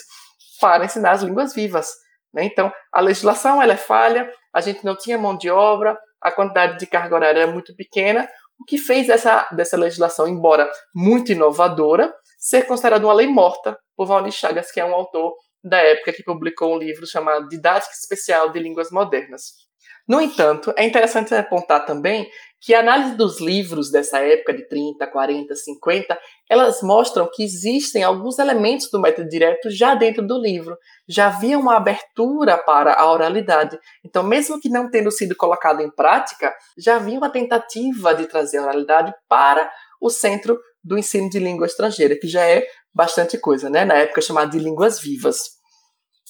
para 0.59 0.85
ensinar 0.85 1.11
as 1.11 1.23
línguas 1.23 1.53
vivas. 1.53 1.89
Né? 2.33 2.45
Então 2.45 2.71
a 2.91 3.01
legislação 3.01 3.61
ela 3.61 3.73
é 3.73 3.77
falha, 3.77 4.31
a 4.53 4.61
gente 4.61 4.85
não 4.85 4.95
tinha 4.95 5.17
mão 5.17 5.37
de 5.37 5.49
obra, 5.49 5.97
a 6.21 6.31
quantidade 6.31 6.77
de 6.79 6.85
carga 6.85 7.15
horária 7.15 7.41
era 7.41 7.51
muito 7.51 7.75
pequena, 7.75 8.27
o 8.59 8.65
que 8.65 8.77
fez 8.77 9.09
essa, 9.09 9.47
dessa 9.51 9.75
legislação, 9.75 10.27
embora 10.27 10.69
muito 10.95 11.31
inovadora, 11.31 12.13
ser 12.37 12.63
considerada 12.65 13.05
uma 13.05 13.13
lei 13.13 13.27
morta 13.27 13.77
por 13.95 14.05
Valdir 14.05 14.31
Chagas, 14.31 14.71
que 14.71 14.79
é 14.79 14.85
um 14.85 14.93
autor 14.93 15.33
da 15.63 15.77
época 15.77 16.13
que 16.13 16.23
publicou 16.23 16.75
um 16.75 16.77
livro 16.77 17.05
chamado 17.05 17.47
Didática 17.47 17.93
Especial 17.93 18.51
de 18.51 18.59
Línguas 18.59 18.91
Modernas. 18.91 19.62
No 20.07 20.19
entanto, 20.19 20.73
é 20.77 20.85
interessante 20.85 21.33
apontar 21.33 21.85
também 21.85 22.29
que 22.59 22.73
a 22.73 22.79
análise 22.79 23.15
dos 23.15 23.41
livros 23.41 23.91
dessa 23.91 24.19
época 24.19 24.53
de 24.53 24.67
30, 24.67 25.05
40, 25.07 25.53
50, 25.53 26.19
elas 26.49 26.81
mostram 26.81 27.29
que 27.31 27.43
existem 27.43 28.03
alguns 28.03 28.39
elementos 28.39 28.89
do 28.89 29.01
método 29.01 29.27
direto 29.27 29.69
já 29.69 29.95
dentro 29.95 30.25
do 30.25 30.39
livro. 30.39 30.77
Já 31.07 31.27
havia 31.27 31.59
uma 31.59 31.75
abertura 31.75 32.57
para 32.57 32.93
a 32.93 33.11
oralidade. 33.11 33.77
Então, 34.05 34.23
mesmo 34.23 34.61
que 34.61 34.69
não 34.69 34.89
tendo 34.89 35.11
sido 35.11 35.35
colocado 35.35 35.81
em 35.81 35.91
prática, 35.91 36.53
já 36.77 36.95
havia 36.95 37.17
uma 37.17 37.29
tentativa 37.29 38.15
de 38.15 38.27
trazer 38.27 38.59
a 38.59 38.63
oralidade 38.63 39.13
para 39.27 39.69
o 40.01 40.09
centro 40.09 40.57
do 40.81 40.97
ensino 40.97 41.29
de 41.29 41.39
língua 41.39 41.65
estrangeira, 41.65 42.17
que 42.17 42.27
já 42.27 42.45
é 42.45 42.65
bastante 42.93 43.37
coisa, 43.37 43.69
né? 43.69 43.83
Na 43.83 43.95
época 43.95 44.21
chamada 44.21 44.51
de 44.51 44.59
línguas 44.59 45.01
vivas. 45.01 45.37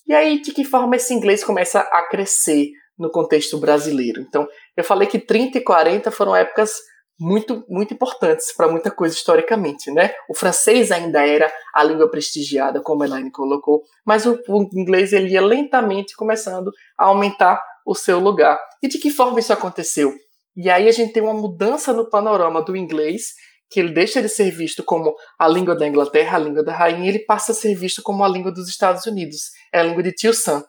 E 0.07 0.13
aí, 0.13 0.41
de 0.41 0.51
que 0.51 0.63
forma 0.63 0.95
esse 0.95 1.13
inglês 1.13 1.43
começa 1.43 1.79
a 1.79 2.07
crescer 2.09 2.71
no 3.03 3.11
contexto 3.11 3.57
brasileiro? 3.57 4.21
Então, 4.21 4.47
eu 4.75 4.83
falei 4.83 5.07
que 5.07 5.19
30 5.19 5.59
e 5.59 5.61
40 5.61 6.09
foram 6.09 6.35
épocas 6.35 6.71
muito, 7.19 7.63
muito 7.69 7.93
importantes 7.93 8.53
para 8.55 8.67
muita 8.67 8.89
coisa 8.89 9.15
historicamente, 9.15 9.91
né? 9.91 10.11
O 10.27 10.35
francês 10.35 10.91
ainda 10.91 11.25
era 11.25 11.51
a 11.73 11.83
língua 11.83 12.09
prestigiada, 12.09 12.81
como 12.81 13.03
a 13.03 13.05
Elaine 13.05 13.31
colocou, 13.31 13.83
mas 14.05 14.25
o, 14.25 14.39
o 14.47 14.67
inglês 14.73 15.13
ele 15.13 15.29
ia 15.29 15.41
lentamente 15.41 16.15
começando 16.15 16.71
a 16.97 17.05
aumentar 17.05 17.61
o 17.85 17.93
seu 17.93 18.19
lugar. 18.19 18.59
E 18.81 18.87
de 18.87 18.97
que 18.97 19.11
forma 19.11 19.39
isso 19.39 19.53
aconteceu? 19.53 20.13
E 20.55 20.69
aí 20.69 20.87
a 20.87 20.91
gente 20.91 21.13
tem 21.13 21.21
uma 21.21 21.33
mudança 21.33 21.93
no 21.93 22.09
panorama 22.09 22.61
do 22.61 22.75
inglês 22.75 23.33
que 23.69 23.79
ele 23.79 23.91
deixa 23.91 24.21
de 24.21 24.29
ser 24.29 24.51
visto 24.51 24.83
como 24.83 25.15
a 25.39 25.47
língua 25.47 25.75
da 25.75 25.87
Inglaterra, 25.87 26.37
a 26.37 26.39
língua 26.39 26.63
da 26.63 26.71
rainha, 26.71 27.09
ele 27.09 27.19
passa 27.19 27.53
a 27.53 27.55
ser 27.55 27.73
visto 27.73 28.03
como 28.03 28.23
a 28.23 28.27
língua 28.27 28.51
dos 28.51 28.69
Estados 28.69 29.05
Unidos. 29.07 29.49
É 29.73 29.79
a 29.79 29.83
língua 29.83 30.03
de 30.03 30.11
Tio 30.11 30.31
Sam. 30.31 30.63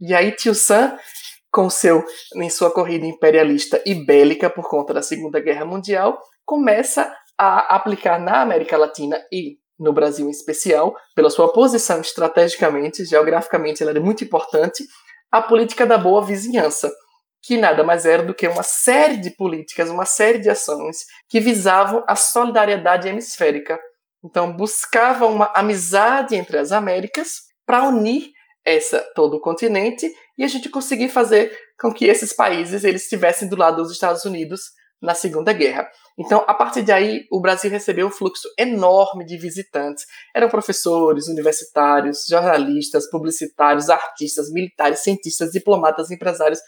E 0.00 0.14
aí 0.14 0.32
Tio 0.32 0.54
Sam, 0.54 0.96
com 1.50 1.70
seu, 1.70 2.04
em 2.36 2.50
sua 2.50 2.70
corrida 2.70 3.06
imperialista 3.06 3.82
e 3.86 3.94
bélica 3.94 4.50
por 4.50 4.68
conta 4.68 4.92
da 4.92 5.02
Segunda 5.02 5.40
Guerra 5.40 5.64
Mundial, 5.64 6.20
começa 6.44 7.12
a 7.38 7.76
aplicar 7.76 8.18
na 8.18 8.40
América 8.40 8.76
Latina 8.76 9.18
e 9.32 9.58
no 9.78 9.92
Brasil 9.92 10.26
em 10.26 10.30
especial, 10.30 10.96
pela 11.14 11.28
sua 11.28 11.52
posição 11.52 12.00
estrategicamente, 12.00 13.04
geograficamente 13.04 13.82
ela 13.82 13.92
é 13.92 14.00
muito 14.00 14.24
importante, 14.24 14.82
a 15.30 15.42
política 15.42 15.84
da 15.86 15.98
boa 15.98 16.24
vizinhança 16.24 16.90
que 17.46 17.56
nada 17.56 17.84
mais 17.84 18.04
era 18.04 18.24
do 18.24 18.34
que 18.34 18.48
uma 18.48 18.64
série 18.64 19.18
de 19.18 19.30
políticas, 19.30 19.88
uma 19.88 20.04
série 20.04 20.38
de 20.38 20.50
ações 20.50 21.04
que 21.28 21.38
visavam 21.38 22.02
a 22.08 22.16
solidariedade 22.16 23.08
hemisférica. 23.08 23.78
Então, 24.24 24.52
buscavam 24.52 25.32
uma 25.32 25.52
amizade 25.54 26.34
entre 26.34 26.58
as 26.58 26.72
Américas 26.72 27.42
para 27.64 27.88
unir 27.88 28.32
essa 28.64 28.98
todo 29.14 29.36
o 29.36 29.40
continente 29.40 30.12
e 30.36 30.44
a 30.44 30.48
gente 30.48 30.68
conseguir 30.68 31.08
fazer 31.08 31.56
com 31.80 31.92
que 31.92 32.06
esses 32.06 32.32
países 32.32 32.84
eles 32.84 33.02
estivessem 33.02 33.48
do 33.48 33.56
lado 33.56 33.82
dos 33.82 33.92
Estados 33.92 34.24
Unidos 34.24 34.60
na 35.00 35.14
Segunda 35.14 35.52
Guerra. 35.52 35.86
Então, 36.18 36.42
a 36.46 36.54
partir 36.54 36.82
daí, 36.82 37.26
o 37.30 37.40
Brasil 37.40 37.70
recebeu 37.70 38.06
um 38.06 38.10
fluxo 38.10 38.48
enorme 38.58 39.26
de 39.26 39.36
visitantes. 39.36 40.06
Eram 40.34 40.48
professores, 40.48 41.28
universitários, 41.28 42.24
jornalistas, 42.26 43.08
publicitários, 43.10 43.90
artistas, 43.90 44.50
militares, 44.50 45.00
cientistas, 45.00 45.50
diplomatas, 45.50 46.10
empresários, 46.10 46.60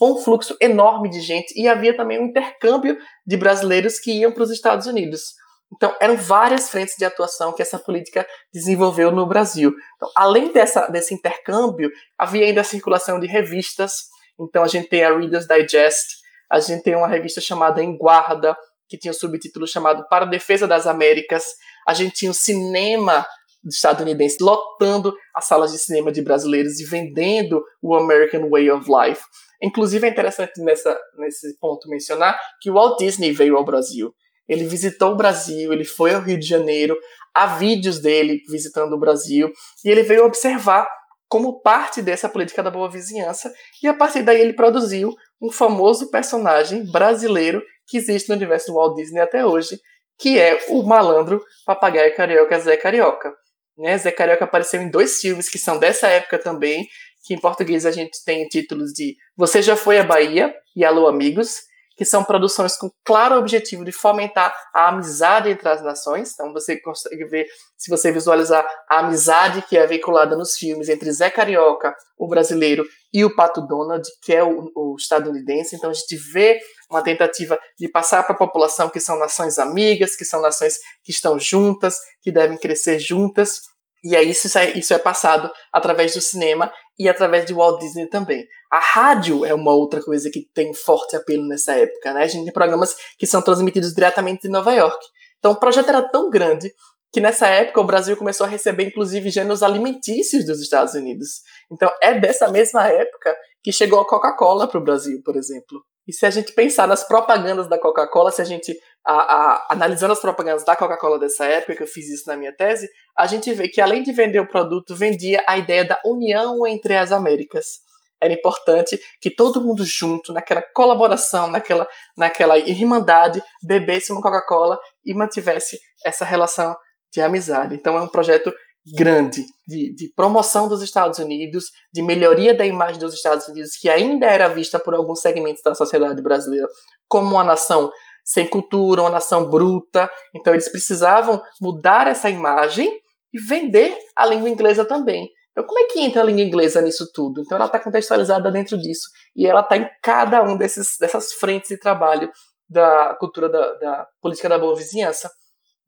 foi 0.00 0.12
um 0.12 0.16
fluxo 0.16 0.56
enorme 0.62 1.10
de 1.10 1.20
gente 1.20 1.52
e 1.54 1.68
havia 1.68 1.94
também 1.94 2.18
um 2.18 2.24
intercâmbio 2.24 2.96
de 3.26 3.36
brasileiros 3.36 3.98
que 3.98 4.10
iam 4.12 4.32
para 4.32 4.44
os 4.44 4.50
Estados 4.50 4.86
Unidos. 4.86 5.34
Então, 5.72 5.94
eram 6.00 6.16
várias 6.16 6.68
frentes 6.68 6.96
de 6.96 7.04
atuação 7.04 7.52
que 7.52 7.62
essa 7.62 7.78
política 7.78 8.26
desenvolveu 8.52 9.10
no 9.12 9.26
Brasil. 9.26 9.72
Então, 9.96 10.10
além 10.16 10.52
dessa, 10.52 10.86
desse 10.88 11.14
intercâmbio, 11.14 11.90
havia 12.18 12.46
ainda 12.46 12.60
a 12.60 12.64
circulação 12.64 13.20
de 13.20 13.26
revistas. 13.26 14.08
Então, 14.38 14.64
a 14.64 14.68
gente 14.68 14.88
tem 14.88 15.04
a 15.04 15.16
Reader's 15.16 15.46
Digest, 15.46 16.20
a 16.50 16.58
gente 16.58 16.82
tem 16.82 16.96
uma 16.96 17.06
revista 17.06 17.40
chamada 17.40 17.82
Em 17.82 17.96
Guarda, 17.96 18.56
que 18.88 18.98
tinha 18.98 19.12
o 19.12 19.14
um 19.14 19.18
subtítulo 19.18 19.66
chamado 19.68 20.04
Para 20.08 20.24
a 20.24 20.28
Defesa 20.28 20.66
das 20.66 20.86
Américas. 20.86 21.44
A 21.86 21.94
gente 21.94 22.14
tinha 22.14 22.30
o 22.30 22.34
cinema 22.34 23.24
estadunidense 23.64 24.38
lotando 24.40 25.14
as 25.34 25.44
salas 25.44 25.70
de 25.70 25.78
cinema 25.78 26.10
de 26.10 26.22
brasileiros 26.22 26.80
e 26.80 26.84
vendendo 26.84 27.62
o 27.80 27.94
American 27.94 28.48
Way 28.48 28.70
of 28.70 28.90
Life. 28.90 29.22
Inclusive 29.62 30.06
é 30.06 30.10
interessante 30.10 30.60
nessa, 30.62 30.98
nesse 31.18 31.56
ponto 31.58 31.88
mencionar 31.88 32.38
que 32.60 32.70
o 32.70 32.74
Walt 32.74 32.98
Disney 32.98 33.32
veio 33.32 33.56
ao 33.56 33.64
Brasil. 33.64 34.12
Ele 34.50 34.64
visitou 34.64 35.12
o 35.12 35.16
Brasil, 35.16 35.72
ele 35.72 35.84
foi 35.84 36.12
ao 36.12 36.20
Rio 36.20 36.36
de 36.36 36.44
Janeiro, 36.44 36.98
há 37.32 37.46
vídeos 37.46 38.00
dele 38.00 38.42
visitando 38.48 38.94
o 38.94 38.98
Brasil, 38.98 39.48
e 39.84 39.88
ele 39.88 40.02
veio 40.02 40.24
observar 40.24 40.88
como 41.28 41.60
parte 41.60 42.02
dessa 42.02 42.28
política 42.28 42.60
da 42.60 42.72
boa 42.72 42.90
vizinhança, 42.90 43.52
e 43.80 43.86
a 43.86 43.94
partir 43.94 44.24
daí 44.24 44.40
ele 44.40 44.52
produziu 44.52 45.14
um 45.40 45.52
famoso 45.52 46.10
personagem 46.10 46.84
brasileiro 46.90 47.62
que 47.86 47.98
existe 47.98 48.28
no 48.28 48.34
universo 48.34 48.66
do 48.66 48.74
Walt 48.74 48.96
Disney 48.96 49.20
até 49.20 49.46
hoje, 49.46 49.78
que 50.18 50.36
é 50.36 50.58
o 50.68 50.82
malandro 50.82 51.40
papagaio 51.64 52.14
carioca 52.16 52.58
Zé 52.58 52.76
Carioca. 52.76 53.32
Né? 53.78 53.96
Zé 53.96 54.10
Carioca 54.10 54.44
apareceu 54.44 54.82
em 54.82 54.90
dois 54.90 55.20
filmes 55.20 55.48
que 55.48 55.58
são 55.58 55.78
dessa 55.78 56.08
época 56.08 56.38
também, 56.38 56.88
que 57.24 57.34
em 57.34 57.38
português 57.38 57.86
a 57.86 57.92
gente 57.92 58.18
tem 58.24 58.48
títulos 58.48 58.92
de 58.92 59.14
Você 59.36 59.62
Já 59.62 59.76
Foi 59.76 60.00
à 60.00 60.02
Bahia 60.02 60.52
e 60.74 60.84
Alô 60.84 61.06
Amigos, 61.06 61.69
que 62.00 62.04
são 62.06 62.24
produções 62.24 62.78
com 62.78 62.90
claro 63.04 63.36
objetivo 63.36 63.84
de 63.84 63.92
fomentar 63.92 64.56
a 64.72 64.88
amizade 64.88 65.50
entre 65.50 65.68
as 65.68 65.82
nações. 65.82 66.32
Então 66.32 66.50
você 66.50 66.80
consegue 66.80 67.26
ver, 67.26 67.46
se 67.76 67.90
você 67.90 68.10
visualizar 68.10 68.66
a 68.88 69.00
amizade 69.00 69.60
que 69.60 69.76
é 69.76 69.86
veiculada 69.86 70.34
nos 70.34 70.56
filmes 70.56 70.88
entre 70.88 71.12
Zé 71.12 71.28
Carioca, 71.28 71.94
o 72.16 72.26
brasileiro, 72.26 72.86
e 73.12 73.22
o 73.22 73.36
Pato 73.36 73.60
Donald, 73.66 74.02
que 74.22 74.32
é 74.32 74.42
o, 74.42 74.72
o 74.74 74.96
estadunidense. 74.98 75.76
Então 75.76 75.90
a 75.90 75.92
gente 75.92 76.16
vê 76.16 76.58
uma 76.90 77.02
tentativa 77.02 77.58
de 77.78 77.86
passar 77.86 78.22
para 78.22 78.34
a 78.34 78.38
população 78.38 78.88
que 78.88 78.98
são 78.98 79.18
nações 79.18 79.58
amigas, 79.58 80.16
que 80.16 80.24
são 80.24 80.40
nações 80.40 80.78
que 81.04 81.12
estão 81.12 81.38
juntas, 81.38 81.96
que 82.22 82.32
devem 82.32 82.56
crescer 82.56 82.98
juntas. 82.98 83.60
E 84.02 84.16
aí 84.16 84.30
isso 84.30 84.56
é, 84.56 84.70
isso 84.70 84.94
é 84.94 84.98
passado 84.98 85.52
através 85.70 86.14
do 86.14 86.20
cinema 86.22 86.72
e 87.00 87.08
através 87.08 87.46
de 87.46 87.54
Walt 87.54 87.80
Disney 87.80 88.06
também. 88.06 88.46
A 88.70 88.78
rádio 88.78 89.42
é 89.46 89.54
uma 89.54 89.72
outra 89.72 90.02
coisa 90.02 90.30
que 90.30 90.46
tem 90.52 90.74
forte 90.74 91.16
apelo 91.16 91.48
nessa 91.48 91.72
época, 91.72 92.12
né? 92.12 92.24
A 92.24 92.26
gente 92.26 92.44
tem 92.44 92.52
programas 92.52 92.94
que 93.18 93.26
são 93.26 93.40
transmitidos 93.40 93.94
diretamente 93.94 94.42
de 94.42 94.50
Nova 94.50 94.70
York. 94.74 95.02
Então 95.38 95.52
o 95.52 95.56
projeto 95.56 95.88
era 95.88 96.02
tão 96.02 96.28
grande 96.28 96.70
que 97.10 97.18
nessa 97.18 97.48
época 97.48 97.80
o 97.80 97.86
Brasil 97.86 98.14
começou 98.18 98.44
a 98.44 98.48
receber 98.50 98.84
inclusive 98.84 99.30
gêneros 99.30 99.62
alimentícios 99.62 100.44
dos 100.44 100.60
Estados 100.60 100.92
Unidos. 100.92 101.40
Então 101.72 101.90
é 102.02 102.20
dessa 102.20 102.48
mesma 102.48 102.86
época 102.86 103.34
que 103.62 103.72
chegou 103.72 103.98
a 103.98 104.06
Coca-Cola 104.06 104.68
para 104.68 104.78
o 104.78 104.84
Brasil, 104.84 105.22
por 105.24 105.36
exemplo. 105.36 105.82
E 106.10 106.12
se 106.12 106.26
a 106.26 106.30
gente 106.30 106.52
pensar 106.52 106.88
nas 106.88 107.04
propagandas 107.04 107.68
da 107.68 107.78
Coca-Cola, 107.78 108.32
se 108.32 108.42
a 108.42 108.44
gente 108.44 108.76
a, 109.06 109.12
a, 109.12 109.66
analisando 109.70 110.12
as 110.12 110.18
propagandas 110.18 110.64
da 110.64 110.74
Coca-Cola 110.74 111.20
dessa 111.20 111.44
época, 111.44 111.76
que 111.76 111.84
eu 111.84 111.86
fiz 111.86 112.08
isso 112.08 112.24
na 112.26 112.36
minha 112.36 112.52
tese, 112.52 112.90
a 113.16 113.28
gente 113.28 113.52
vê 113.52 113.68
que 113.68 113.80
além 113.80 114.02
de 114.02 114.10
vender 114.10 114.40
o 114.40 114.48
produto, 114.48 114.96
vendia 114.96 115.40
a 115.46 115.56
ideia 115.56 115.84
da 115.84 116.00
união 116.04 116.66
entre 116.66 116.96
as 116.96 117.12
Américas. 117.12 117.78
Era 118.20 118.32
importante 118.32 119.00
que 119.20 119.30
todo 119.30 119.60
mundo 119.60 119.84
junto, 119.84 120.32
naquela 120.32 120.62
colaboração, 120.74 121.46
naquela, 121.46 121.86
naquela 122.16 122.58
irmandade, 122.58 123.40
bebesse 123.62 124.10
uma 124.10 124.20
Coca-Cola 124.20 124.80
e 125.06 125.14
mantivesse 125.14 125.78
essa 126.04 126.24
relação 126.24 126.74
de 127.12 127.20
amizade. 127.20 127.76
Então 127.76 127.96
é 127.96 128.02
um 128.02 128.08
projeto 128.08 128.52
grande 128.94 129.44
de, 129.66 129.94
de, 129.94 130.12
promoção 130.14 130.68
dos 130.68 130.82
Estados 130.82 131.18
Unidos, 131.18 131.66
de 131.92 132.02
melhoria 132.02 132.54
da 132.54 132.64
imagem 132.64 132.98
dos 132.98 133.14
Estados 133.14 133.46
Unidos, 133.48 133.76
que 133.76 133.88
ainda 133.88 134.26
era 134.26 134.48
vista 134.48 134.78
por 134.78 134.94
alguns 134.94 135.20
segmentos 135.20 135.62
da 135.62 135.74
sociedade 135.74 136.22
brasileira 136.22 136.66
como 137.08 137.30
uma 137.32 137.44
nação 137.44 137.90
sem 138.24 138.46
cultura, 138.46 139.02
uma 139.02 139.10
nação 139.10 139.48
bruta. 139.48 140.10
Então 140.34 140.52
eles 140.54 140.68
precisavam 140.68 141.42
mudar 141.60 142.06
essa 142.06 142.30
imagem 142.30 142.90
e 143.32 143.40
vender 143.40 143.96
a 144.16 144.26
língua 144.26 144.48
inglesa 144.48 144.84
também. 144.84 145.28
Então, 145.52 145.64
como 145.64 145.78
é 145.80 145.84
que 145.84 146.00
entra 146.00 146.22
a 146.22 146.24
língua 146.24 146.42
inglesa 146.42 146.80
nisso 146.80 147.10
tudo? 147.12 147.40
Então, 147.40 147.56
ela 147.56 147.66
está 147.66 147.78
contextualizada 147.78 148.50
dentro 148.50 148.78
disso. 148.78 149.08
E 149.34 149.46
ela 149.46 149.60
está 149.60 149.76
em 149.76 149.88
cada 150.02 150.42
um 150.42 150.56
desses, 150.56 150.96
dessas 150.98 151.32
frentes 151.32 151.68
de 151.68 151.78
trabalho 151.78 152.30
da 152.68 153.16
cultura 153.18 153.48
da, 153.48 153.74
da 153.74 154.06
política 154.22 154.48
da 154.48 154.58
boa 154.58 154.76
vizinhança. 154.76 155.28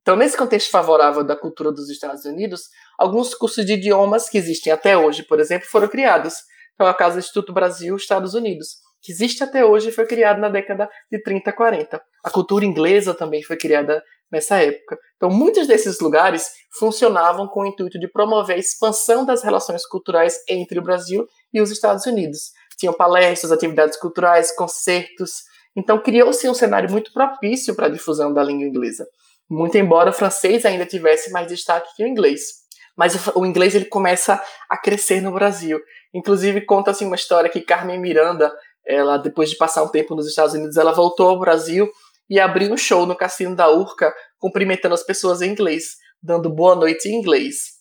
Então, 0.02 0.16
nesse 0.16 0.36
contexto 0.36 0.68
favorável 0.70 1.22
da 1.22 1.36
cultura 1.36 1.70
dos 1.70 1.88
Estados 1.88 2.24
Unidos, 2.24 2.62
alguns 2.98 3.34
cursos 3.34 3.64
de 3.64 3.74
idiomas 3.74 4.28
que 4.28 4.36
existem 4.36 4.72
até 4.72 4.98
hoje, 4.98 5.22
por 5.22 5.38
exemplo, 5.38 5.68
foram 5.68 5.86
criados. 5.86 6.34
Então, 6.74 6.88
o 6.90 6.94
caso 6.94 7.14
do 7.14 7.20
Instituto 7.20 7.52
Brasil 7.52 7.94
Estados 7.94 8.34
Unidos, 8.34 8.78
que 9.00 9.12
existe 9.12 9.44
até 9.44 9.64
hoje 9.64 9.90
e 9.90 9.92
foi 9.92 10.04
criado 10.04 10.40
na 10.40 10.48
década 10.48 10.90
de 11.10 11.22
30, 11.22 11.52
40. 11.52 12.02
A 12.24 12.30
cultura 12.30 12.64
inglesa 12.64 13.14
também 13.14 13.44
foi 13.44 13.56
criada 13.56 14.02
nessa 14.30 14.60
época. 14.60 14.98
Então, 15.16 15.30
muitos 15.30 15.68
desses 15.68 16.00
lugares 16.00 16.50
funcionavam 16.76 17.46
com 17.46 17.60
o 17.60 17.66
intuito 17.66 17.96
de 18.00 18.10
promover 18.10 18.56
a 18.56 18.58
expansão 18.58 19.24
das 19.24 19.44
relações 19.44 19.86
culturais 19.86 20.36
entre 20.48 20.80
o 20.80 20.82
Brasil 20.82 21.24
e 21.54 21.60
os 21.60 21.70
Estados 21.70 22.06
Unidos. 22.06 22.50
Tinham 22.76 22.92
palestras, 22.92 23.52
atividades 23.52 23.96
culturais, 23.96 24.52
concertos. 24.56 25.42
Então, 25.76 26.00
criou-se 26.02 26.48
um 26.48 26.54
cenário 26.54 26.90
muito 26.90 27.12
propício 27.12 27.76
para 27.76 27.86
a 27.86 27.90
difusão 27.90 28.32
da 28.32 28.42
língua 28.42 28.66
inglesa 28.66 29.06
muito 29.52 29.76
embora 29.76 30.08
o 30.08 30.14
francês 30.14 30.64
ainda 30.64 30.86
tivesse 30.86 31.30
mais 31.30 31.46
destaque 31.46 31.94
que 31.94 32.02
o 32.02 32.06
inglês. 32.06 32.62
mas 32.96 33.14
o 33.34 33.46
inglês 33.46 33.74
ele 33.74 33.86
começa 33.86 34.42
a 34.68 34.76
crescer 34.76 35.20
no 35.20 35.32
Brasil. 35.32 35.80
Inclusive 36.12 36.60
conta 36.62 36.90
assim 36.90 37.06
uma 37.06 37.16
história 37.16 37.50
que 37.50 37.60
Carmen 37.60 38.00
Miranda, 38.00 38.52
ela 38.86 39.16
depois 39.16 39.50
de 39.50 39.56
passar 39.56 39.82
um 39.82 39.88
tempo 39.88 40.14
nos 40.14 40.26
Estados 40.26 40.54
Unidos, 40.54 40.76
ela 40.76 40.92
voltou 40.92 41.28
ao 41.28 41.38
Brasil 41.38 41.88
e 42.28 42.38
abriu 42.38 42.72
um 42.72 42.76
show 42.76 43.06
no 43.06 43.16
cassino 43.16 43.56
da 43.56 43.70
Urca, 43.70 44.12
cumprimentando 44.38 44.94
as 44.94 45.02
pessoas 45.02 45.40
em 45.40 45.50
inglês, 45.50 45.96
dando 46.22 46.50
boa 46.50 46.74
noite 46.74 47.08
em 47.08 47.14
inglês. 47.14 47.80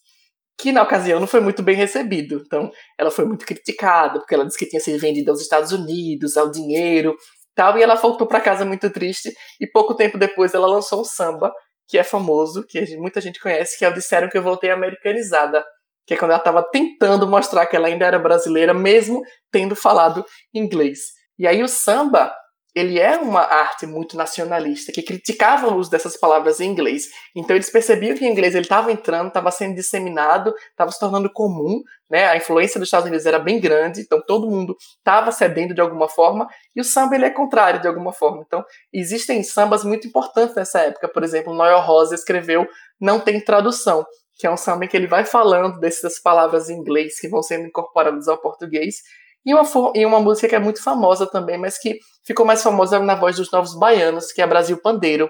Que 0.57 0.71
na 0.71 0.83
ocasião 0.83 1.19
não 1.19 1.27
foi 1.27 1.39
muito 1.39 1.63
bem 1.63 1.75
recebido. 1.75 2.41
Então, 2.45 2.71
ela 2.97 3.11
foi 3.11 3.25
muito 3.25 3.45
criticada, 3.45 4.19
porque 4.19 4.35
ela 4.35 4.45
disse 4.45 4.57
que 4.57 4.65
tinha 4.65 4.81
sido 4.81 4.99
vendida 4.99 5.31
aos 5.31 5.41
Estados 5.41 5.71
Unidos, 5.71 6.37
ao 6.37 6.51
dinheiro, 6.51 7.15
tal, 7.55 7.77
e 7.77 7.83
ela 7.83 7.95
voltou 7.95 8.27
para 8.27 8.41
casa 8.41 8.65
muito 8.65 8.89
triste. 8.89 9.33
E 9.59 9.67
pouco 9.67 9.95
tempo 9.95 10.17
depois 10.17 10.53
ela 10.53 10.67
lançou 10.67 11.01
um 11.01 11.03
samba 11.03 11.53
que 11.87 11.97
é 11.97 12.03
famoso, 12.03 12.65
que 12.65 12.95
muita 12.97 13.19
gente 13.19 13.39
conhece, 13.39 13.77
que 13.77 13.83
é 13.83 13.89
o 13.89 13.93
Disseram 13.93 14.29
que 14.29 14.37
eu 14.37 14.41
voltei 14.41 14.71
americanizada, 14.71 15.63
que 16.07 16.13
é 16.13 16.17
quando 16.17 16.31
ela 16.31 16.39
estava 16.39 16.63
tentando 16.63 17.27
mostrar 17.27 17.65
que 17.65 17.75
ela 17.75 17.87
ainda 17.87 18.05
era 18.05 18.17
brasileira, 18.17 18.73
mesmo 18.73 19.21
tendo 19.51 19.75
falado 19.75 20.25
inglês. 20.53 20.99
E 21.37 21.45
aí 21.45 21.61
o 21.61 21.67
samba, 21.67 22.33
ele 22.73 22.99
é 22.99 23.17
uma 23.17 23.41
arte 23.41 23.85
muito 23.85 24.15
nacionalista, 24.15 24.91
que 24.91 25.01
criticava 25.01 25.67
o 25.67 25.75
uso 25.75 25.91
dessas 25.91 26.15
palavras 26.17 26.59
em 26.59 26.69
inglês. 26.69 27.07
Então 27.35 27.55
eles 27.55 27.69
percebiam 27.69 28.15
que 28.15 28.23
o 28.23 28.27
inglês 28.27 28.55
estava 28.55 28.91
entrando, 28.91 29.27
estava 29.27 29.51
sendo 29.51 29.75
disseminado, 29.75 30.53
estava 30.69 30.91
se 30.91 30.99
tornando 30.99 31.31
comum, 31.31 31.81
né? 32.09 32.27
A 32.27 32.37
influência 32.37 32.79
dos 32.79 32.87
Estados 32.87 33.07
Unidos 33.07 33.25
era 33.25 33.39
bem 33.39 33.59
grande, 33.59 34.01
então 34.01 34.21
todo 34.25 34.49
mundo 34.49 34.75
estava 34.97 35.31
cedendo 35.31 35.73
de 35.73 35.81
alguma 35.81 36.07
forma, 36.07 36.47
e 36.75 36.79
o 36.79 36.83
samba 36.83 37.15
ele 37.15 37.25
é 37.25 37.29
contrário 37.29 37.81
de 37.81 37.87
alguma 37.87 38.13
forma. 38.13 38.43
Então 38.45 38.63
existem 38.93 39.43
sambas 39.43 39.83
muito 39.83 40.07
importantes 40.07 40.55
nessa 40.55 40.79
época. 40.79 41.09
Por 41.09 41.23
exemplo, 41.23 41.53
Noel 41.53 41.81
Rosa 41.81 42.15
escreveu 42.15 42.65
Não 42.99 43.19
Tem 43.19 43.39
Tradução, 43.43 44.05
que 44.37 44.47
é 44.47 44.51
um 44.51 44.57
samba 44.57 44.85
em 44.85 44.87
que 44.87 44.95
ele 44.95 45.07
vai 45.07 45.25
falando 45.25 45.79
dessas 45.79 46.21
palavras 46.21 46.69
em 46.69 46.77
inglês 46.77 47.19
que 47.19 47.27
vão 47.27 47.43
sendo 47.43 47.67
incorporadas 47.67 48.27
ao 48.27 48.41
português, 48.41 48.95
e 49.45 49.53
uma, 49.53 49.63
e 49.95 50.05
uma 50.05 50.19
música 50.19 50.47
que 50.47 50.55
é 50.55 50.59
muito 50.59 50.83
famosa 50.83 51.25
também, 51.25 51.57
mas 51.57 51.77
que 51.77 51.97
ficou 52.25 52.45
mais 52.45 52.61
famosa 52.61 52.99
na 52.99 53.15
voz 53.15 53.35
dos 53.35 53.51
Novos 53.51 53.77
Baianos, 53.77 54.31
que 54.31 54.41
é 54.41 54.47
Brasil 54.47 54.77
Pandeiro. 54.81 55.29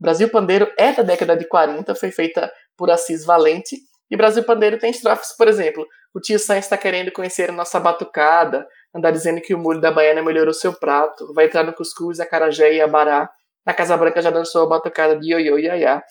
Brasil 0.00 0.28
Pandeiro 0.30 0.70
é 0.78 0.92
da 0.92 1.02
década 1.02 1.36
de 1.36 1.48
40, 1.48 1.94
foi 1.94 2.10
feita 2.10 2.52
por 2.76 2.90
Assis 2.90 3.24
Valente. 3.24 3.76
E 4.10 4.16
Brasil 4.16 4.44
Pandeiro 4.44 4.78
tem 4.78 4.90
estrofes, 4.90 5.36
por 5.36 5.48
exemplo, 5.48 5.86
o 6.14 6.20
tio 6.20 6.38
Sam 6.38 6.58
está 6.58 6.76
querendo 6.78 7.12
conhecer 7.12 7.52
nossa 7.52 7.78
batucada, 7.78 8.66
andar 8.94 9.10
dizendo 9.10 9.40
que 9.40 9.54
o 9.54 9.58
molho 9.58 9.80
da 9.80 9.90
baiana 9.90 10.22
melhorou 10.22 10.54
seu 10.54 10.72
prato, 10.72 11.32
vai 11.34 11.46
entrar 11.46 11.62
no 11.64 11.74
cuscuz, 11.74 12.18
acarajé 12.20 12.74
e 12.74 12.80
abará, 12.80 13.28
na 13.66 13.74
Casa 13.74 13.96
Branca 13.96 14.22
já 14.22 14.30
dançou 14.30 14.64
a 14.64 14.68
batucada 14.68 15.18
de 15.18 15.30
ioiô 15.30 15.58
e 15.58 15.64
iaiá. 15.64 16.02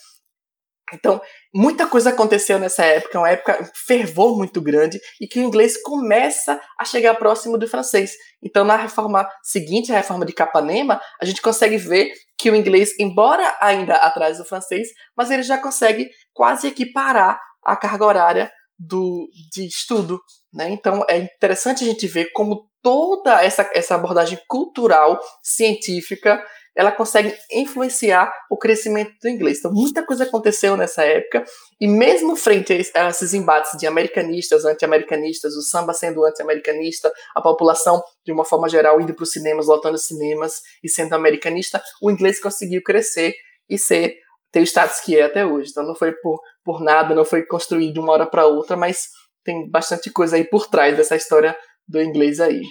Então, 0.94 1.20
muita 1.58 1.88
coisa 1.88 2.12
aconteceu 2.12 2.60
nessa 2.60 2.86
época, 2.86 3.18
uma 3.18 3.30
época 3.32 3.72
fervor 3.74 4.38
muito 4.38 4.62
grande 4.62 5.00
e 5.20 5.28
que 5.28 5.40
o 5.40 5.44
inglês 5.44 5.82
começa 5.82 6.62
a 6.80 6.86
chegar 6.86 7.16
próximo 7.16 7.58
do 7.58 7.68
francês. 7.68 8.12
Então, 8.44 8.64
na 8.64 8.76
reforma 8.76 9.28
seguinte, 9.42 9.92
a 9.92 9.96
reforma 9.96 10.24
de 10.24 10.34
Capanema, 10.34 11.02
a 11.20 11.26
gente 11.26 11.42
consegue 11.42 11.78
ver 11.78 12.14
que 12.38 12.52
o 12.52 12.56
inglês, 12.56 12.92
embora 13.00 13.58
ainda 13.60 13.96
atrás 13.96 14.38
do 14.38 14.46
francês, 14.46 14.90
mas 15.18 15.32
ele 15.32 15.42
já 15.42 15.58
consegue 15.58 16.08
quase 16.32 16.68
equiparar 16.68 17.40
a 17.66 17.76
carga 17.76 18.06
horária 18.06 18.52
do, 18.78 19.28
de 19.52 19.66
estudo. 19.66 20.22
Né? 20.54 20.70
Então, 20.70 21.04
é 21.10 21.18
interessante 21.18 21.84
a 21.84 21.88
gente 21.88 22.06
ver 22.06 22.32
como 22.34 22.70
toda 22.84 23.44
essa, 23.44 23.68
essa 23.74 23.96
abordagem 23.96 24.40
cultural, 24.48 25.20
científica, 25.42 26.40
ela 26.78 26.92
consegue 26.92 27.36
influenciar 27.52 28.32
o 28.52 28.56
crescimento 28.56 29.12
do 29.20 29.28
inglês. 29.28 29.58
Então, 29.58 29.74
muita 29.74 30.06
coisa 30.06 30.26
aconteceu 30.26 30.78
nessa 30.78 31.04
época, 31.04 31.44
e 31.82 31.88
mesmo 31.88 32.36
frente 32.36 32.72
a 32.94 33.10
esses 33.10 33.34
embates 33.34 33.72
de 33.80 33.88
americanistas, 33.88 34.64
anti-americanistas, 34.64 35.56
o 35.56 35.62
samba 35.64 35.92
sendo 35.92 36.24
anti-americanista, 36.24 37.12
a 37.36 37.42
população, 37.42 38.00
de 38.24 38.32
uma 38.32 38.46
forma 38.46 38.70
geral, 38.70 39.02
indo 39.02 39.16
para 39.16 39.24
os 39.24 39.32
cinemas, 39.32 39.66
lotando 39.66 39.98
cinemas 39.98 40.62
e 40.84 40.88
sendo 40.88 41.14
americanista, 41.14 41.82
o 42.00 42.12
inglês 42.12 42.40
conseguiu 42.40 42.84
crescer 42.84 43.34
e 43.68 43.76
ser 43.80 44.16
ter 44.52 44.60
o 44.60 44.64
status 44.64 45.00
que 45.02 45.18
é 45.18 45.24
até 45.24 45.44
hoje. 45.44 45.72
Então, 45.72 45.84
não 45.84 45.96
foi 45.96 46.12
por, 46.12 46.40
por 46.64 46.80
nada, 46.80 47.16
não 47.16 47.26
foi 47.26 47.44
construído 47.44 47.96
de 47.96 48.00
uma 48.00 48.14
hora 48.14 48.28
para 48.28 48.46
outra, 48.46 48.78
mas 48.78 49.08
tem 49.44 49.68
bastante 49.68 50.12
coisa 50.12 50.36
aí 50.36 50.44
por 50.44 50.68
trás 50.68 50.96
dessa 50.96 51.16
história 51.16 51.58
do 51.88 52.00
inglês 52.00 52.40
aí. 52.40 52.62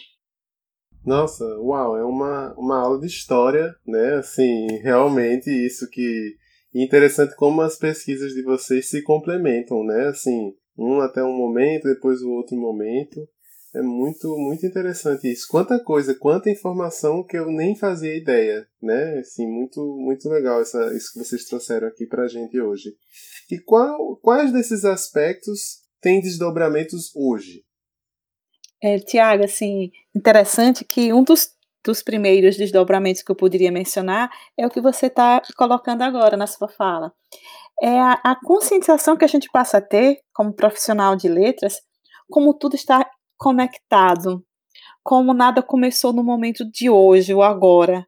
Nossa, 1.07 1.45
uau, 1.61 1.97
é 1.97 2.05
uma, 2.05 2.53
uma 2.59 2.79
aula 2.81 2.99
de 2.99 3.07
história, 3.07 3.73
né? 3.87 4.15
Assim, 4.17 4.67
realmente 4.83 5.49
isso 5.49 5.89
que. 5.89 6.35
interessante 6.75 7.37
como 7.37 7.61
as 7.61 7.77
pesquisas 7.77 8.33
de 8.33 8.43
vocês 8.43 8.91
se 8.91 9.03
complementam, 9.03 9.85
né? 9.85 10.09
Assim, 10.09 10.53
um 10.77 11.01
até 11.01 11.23
um 11.23 11.33
momento, 11.33 11.85
depois 11.85 12.21
o 12.23 12.31
outro 12.31 12.57
momento. 12.57 13.21
É 13.73 13.83
muito, 13.83 14.37
muito 14.37 14.67
interessante 14.67 15.31
isso. 15.31 15.47
Quanta 15.49 15.79
coisa, 15.79 16.13
quanta 16.13 16.51
informação 16.51 17.23
que 17.23 17.39
eu 17.39 17.53
nem 17.53 17.77
fazia 17.77 18.17
ideia, 18.17 18.67
né? 18.83 19.19
Assim, 19.21 19.47
muito, 19.47 19.81
muito 19.99 20.29
legal 20.29 20.61
essa, 20.61 20.93
isso 20.93 21.13
que 21.13 21.21
vocês 21.21 21.45
trouxeram 21.45 21.87
aqui 21.87 22.05
pra 22.07 22.27
gente 22.27 22.61
hoje. 22.61 22.97
E 23.49 23.61
qual, 23.61 24.17
quais 24.17 24.53
desses 24.53 24.85
aspectos 24.85 25.83
têm 26.01 26.21
desdobramentos 26.21 27.15
hoje? 27.15 27.66
É, 28.87 29.01
Tiago, 29.01 29.43
assim, 29.45 29.91
interessante 30.15 30.85
que 30.85 31.13
um 31.13 31.25
dos, 31.25 31.49
dos 31.85 32.05
primeiros 32.05 32.57
desdobramentos 32.57 33.21
que 33.21 33.33
eu 33.33 33.35
poderia 33.35 33.73
mencionar 33.73 34.31
é 34.57 34.65
o 34.65 34.71
que 34.71 34.81
você 34.81 35.07
está 35.07 35.43
colocando 35.57 36.03
agora 36.03 36.37
na 36.37 36.47
sua 36.47 36.69
fala. 36.69 37.13
É 37.83 37.99
a, 37.99 38.13
a 38.23 38.37
conscientização 38.37 39.17
que 39.17 39.25
a 39.25 39.29
gente 39.29 39.49
passa 39.53 39.79
a 39.79 39.81
ter 39.81 40.21
como 40.33 40.55
profissional 40.55 41.17
de 41.17 41.29
letras, 41.29 41.81
como 42.31 42.55
tudo 42.55 42.77
está 42.77 43.05
conectado, 43.37 44.45
como 45.03 45.35
nada 45.35 45.65
começou 45.65 46.13
no 46.13 46.23
momento 46.23 46.65
de 46.71 46.89
hoje 46.89 47.35
ou 47.35 47.43
agora, 47.43 48.07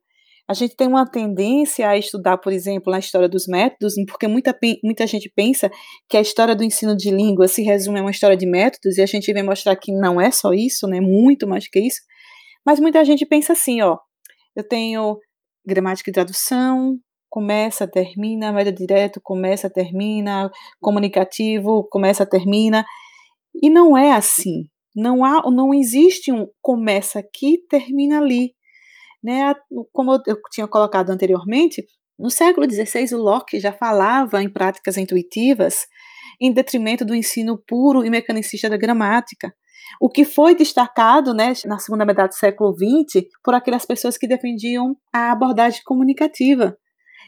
a 0.49 0.55
gente 0.55 0.75
tem 0.75 0.89
uma 0.89 1.05
tendência 1.05 1.87
a 1.87 1.99
estudar, 1.99 2.39
por 2.39 2.51
exemplo, 2.53 2.91
na 2.91 2.99
história 2.99 3.29
dos 3.29 3.47
métodos, 3.47 3.95
porque 4.09 4.27
muita, 4.27 4.59
muita 4.83 5.07
gente 5.07 5.31
pensa 5.37 5.71
que 6.09 6.17
a 6.17 6.23
história 6.23 6.57
do 6.57 6.65
ensino 6.65 6.97
de 6.97 7.11
língua 7.11 7.47
se 7.47 7.63
resume 7.63 7.99
a 7.99 8.03
uma 8.03 8.11
história 8.11 8.37
de 8.37 8.47
métodos, 8.47 8.97
e 8.97 9.03
a 9.03 9.07
gente 9.07 9.31
vem 9.31 9.43
mostrar 9.43 9.77
que 9.77 9.93
não 9.93 10.19
é 10.19 10.31
só 10.31 10.55
isso, 10.55 10.87
né? 10.87 11.01
Muito 11.03 11.47
mais 11.47 11.69
que 11.69 11.79
isso. 11.79 12.01
Mas 12.65 12.81
muita 12.81 13.05
gente 13.05 13.27
pensa 13.27 13.53
assim, 13.53 13.83
ó, 13.83 13.99
eu 14.57 14.67
tenho 14.67 15.19
gramática 15.67 16.09
e 16.09 16.13
tradução, 16.15 16.99
começa, 17.29 17.87
termina, 17.87 18.51
média 18.51 18.73
direto, 18.73 19.21
começa, 19.23 19.69
termina, 19.69 20.51
comunicativo, 20.81 21.87
começa, 21.91 22.25
termina. 22.25 22.87
E 23.63 23.69
não 23.69 23.99
é 23.99 24.13
assim. 24.13 24.65
Não 24.97 25.23
há, 25.25 25.43
não 25.51 25.75
existe 25.75 26.33
um 26.33 26.47
começa 26.63 27.19
aqui, 27.19 27.59
termina 27.69 28.19
ali. 28.19 28.55
Né? 29.23 29.55
Como 29.93 30.13
eu 30.27 30.41
tinha 30.51 30.67
colocado 30.67 31.11
anteriormente, 31.11 31.85
no 32.19 32.31
século 32.31 32.69
XVI 32.71 33.15
o 33.15 33.19
Locke 33.19 33.61
já 33.61 33.73
falava 33.73 34.43
em 34.43 34.49
práticas 34.49 34.97
intuitivas 34.97 35.87
em 36.41 36.53
detrimento 36.53 37.05
do 37.05 37.15
ensino 37.15 37.59
puro 37.67 38.05
e 38.05 38.11
mecanicista 38.11 38.69
da 38.69 38.77
gramática. 38.77 39.53
O 40.01 40.09
que 40.09 40.25
foi 40.25 40.55
destacado 40.55 41.33
né, 41.33 41.53
na 41.65 41.79
segunda 41.79 42.05
metade 42.05 42.31
do 42.31 42.39
século 42.39 42.75
XX 42.75 43.25
por 43.43 43.55
aquelas 43.55 43.85
pessoas 43.85 44.19
que 44.19 44.29
defendiam 44.29 44.97
a 45.13 45.33
abordagem 45.33 45.81
comunicativa. 45.85 46.77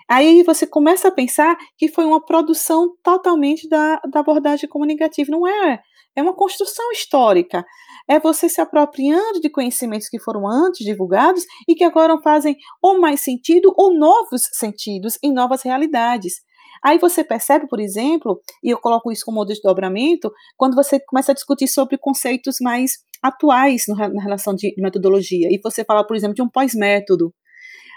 Aí 0.09 0.43
você 0.43 0.67
começa 0.67 1.09
a 1.09 1.13
pensar 1.13 1.57
que 1.79 1.89
foi 1.89 2.05
uma 2.05 2.25
produção 2.25 2.93
totalmente 3.03 3.69
da, 3.69 4.01
da 4.11 4.21
abordagem 4.21 4.69
comunicativa. 4.69 5.31
Não 5.31 5.47
é 5.47 5.81
é 6.17 6.23
uma 6.23 6.35
construção 6.35 6.91
histórica. 6.93 7.65
É 8.09 8.19
você 8.19 8.49
se 8.49 8.61
apropriando 8.61 9.41
de 9.41 9.51
conhecimentos 9.51 10.09
que 10.09 10.19
foram 10.19 10.49
antes 10.49 10.85
divulgados 10.85 11.45
e 11.69 11.75
que 11.75 11.85
agora 11.85 12.21
fazem 12.23 12.57
ou 12.83 13.01
mais 13.01 13.21
sentido 13.21 13.73
ou 13.77 13.97
novos 13.97 14.49
sentidos 14.53 15.19
em 15.23 15.33
novas 15.33 15.63
realidades. 15.63 16.43
Aí 16.83 16.99
você 16.99 17.23
percebe, 17.23 17.69
por 17.69 17.79
exemplo, 17.79 18.41
e 18.63 18.71
eu 18.71 18.79
coloco 18.79 19.13
isso 19.13 19.25
como 19.25 19.45
desdobramento, 19.45 20.33
quando 20.57 20.75
você 20.75 20.99
começa 20.99 21.33
a 21.33 21.35
discutir 21.35 21.69
sobre 21.69 21.99
conceitos 21.99 22.57
mais 22.61 22.93
atuais 23.23 23.85
na 23.87 24.23
relação 24.23 24.55
de 24.55 24.75
metodologia. 24.79 25.49
E 25.51 25.61
você 25.63 25.85
fala, 25.85 26.07
por 26.07 26.17
exemplo, 26.17 26.35
de 26.35 26.43
um 26.43 26.49
pós-método. 26.49 27.35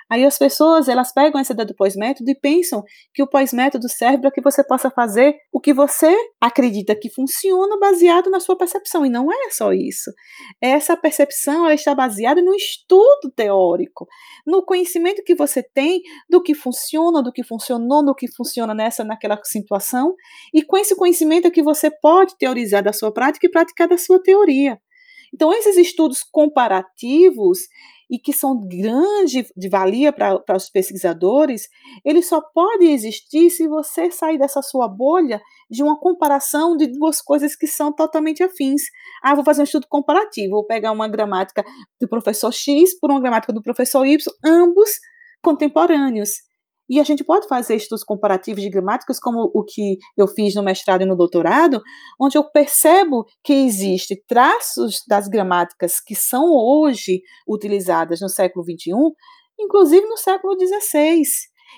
Aí 0.10 0.26
as 0.26 0.38
pessoas, 0.38 0.88
elas 0.88 1.14
pegam 1.14 1.40
essa 1.40 1.54
ideia 1.54 1.66
do 1.66 1.76
pós-método 1.76 2.30
e 2.30 2.36
pensam 2.36 2.84
que 3.14 3.24
o 3.24 3.28
pós-método 3.28 3.88
serve 3.90 4.20
para 4.20 4.32
que 4.32 4.42
você 4.42 4.64
possa 4.64 4.90
fazer 4.90 5.36
o 5.52 5.60
que 5.60 5.74
você 5.74 6.16
acredita 6.40 6.96
que 6.96 7.10
funciona 7.10 7.78
baseado 7.80 8.30
na 8.30 8.40
sua 8.40 8.58
percepção. 8.58 9.06
E 9.06 9.10
não 9.10 9.32
é 9.32 9.50
só 9.50 9.74
isso. 9.74 10.12
Essa 10.62 10.96
percepção 10.96 11.66
ela 11.66 11.74
está 11.74 11.96
baseada 11.96 12.42
no 12.42 12.54
estudo 12.56 13.32
teórico, 13.36 14.08
no 14.46 14.64
conhecimento 14.64 15.24
que 15.24 15.36
você 15.36 15.64
tem 15.64 16.02
do 16.30 16.42
que 16.42 16.54
funciona, 16.54 17.22
do 17.22 17.32
que 17.32 17.44
funcionou, 17.44 18.06
do 18.06 18.16
que 18.16 18.28
funciona 18.32 18.74
nessa, 18.74 19.04
naquela 19.04 19.40
situação. 19.44 20.14
E 20.54 20.62
com 20.64 20.78
esse 20.78 20.96
conhecimento 20.96 21.48
é 21.48 21.52
que 21.52 21.64
você 21.64 21.90
pode 21.90 22.38
teorizar 22.38 22.84
da 22.84 22.94
sua 22.94 23.12
prática 23.12 23.48
e 23.48 23.52
praticar 23.52 23.88
da 23.88 23.98
sua 23.98 24.22
teoria. 24.22 24.80
Então, 25.34 25.52
esses 25.52 25.78
estudos 25.78 26.22
comparativos 26.22 27.60
e 28.10 28.20
que 28.20 28.34
são 28.34 28.60
grande 28.68 29.48
de 29.56 29.70
valia 29.70 30.12
para 30.12 30.56
os 30.56 30.70
pesquisadores, 30.70 31.68
ele 32.06 32.22
só 32.22 32.42
pode 32.42 32.86
existir 32.86 33.50
se 33.50 33.68
você 33.68 34.12
sair 34.12 34.38
dessa 34.38 34.62
sua 34.62 34.88
bolha 34.88 35.42
de 35.70 35.84
uma 35.84 36.00
comparação 36.00 36.78
de 36.78 36.88
duas 36.88 37.22
coisas 37.22 37.56
que 37.56 37.68
são 37.68 37.92
totalmente 37.92 38.44
afins. 38.44 38.84
Ah, 39.22 39.36
vou 39.36 39.44
fazer 39.44 39.62
um 39.62 39.66
estudo 39.66 39.88
comparativo, 39.90 40.52
vou 40.52 40.66
pegar 40.66 40.92
uma 40.92 41.08
gramática 41.08 41.64
do 42.00 42.08
professor 42.08 42.52
X 42.52 42.98
por 43.00 43.10
uma 43.12 43.22
gramática 43.22 43.52
do 43.52 43.62
professor 43.62 44.06
Y, 44.06 44.18
ambos 44.44 44.92
contemporâneos. 45.42 46.53
E 46.90 47.00
a 47.00 47.04
gente 47.04 47.24
pode 47.24 47.48
fazer 47.48 47.76
estudos 47.76 48.04
comparativos 48.04 48.62
de 48.62 48.70
gramáticas, 48.70 49.20
como 49.20 49.50
o 49.54 49.64
que 49.64 49.98
eu 50.18 50.28
fiz 50.28 50.54
no 50.54 50.64
mestrado 50.64 51.02
e 51.02 51.06
no 51.06 51.16
doutorado, 51.16 51.82
onde 52.20 52.38
eu 52.38 52.44
percebo 52.44 53.26
que 53.44 53.54
existem 53.54 54.22
traços 54.28 55.02
das 55.08 55.28
gramáticas 55.28 56.00
que 56.00 56.16
são 56.16 56.52
hoje 56.52 57.22
utilizadas 57.48 58.20
no 58.20 58.30
século 58.30 58.66
XXI, 58.66 58.92
inclusive 59.60 60.06
no 60.08 60.18
século 60.18 60.56
XVI. 60.60 61.22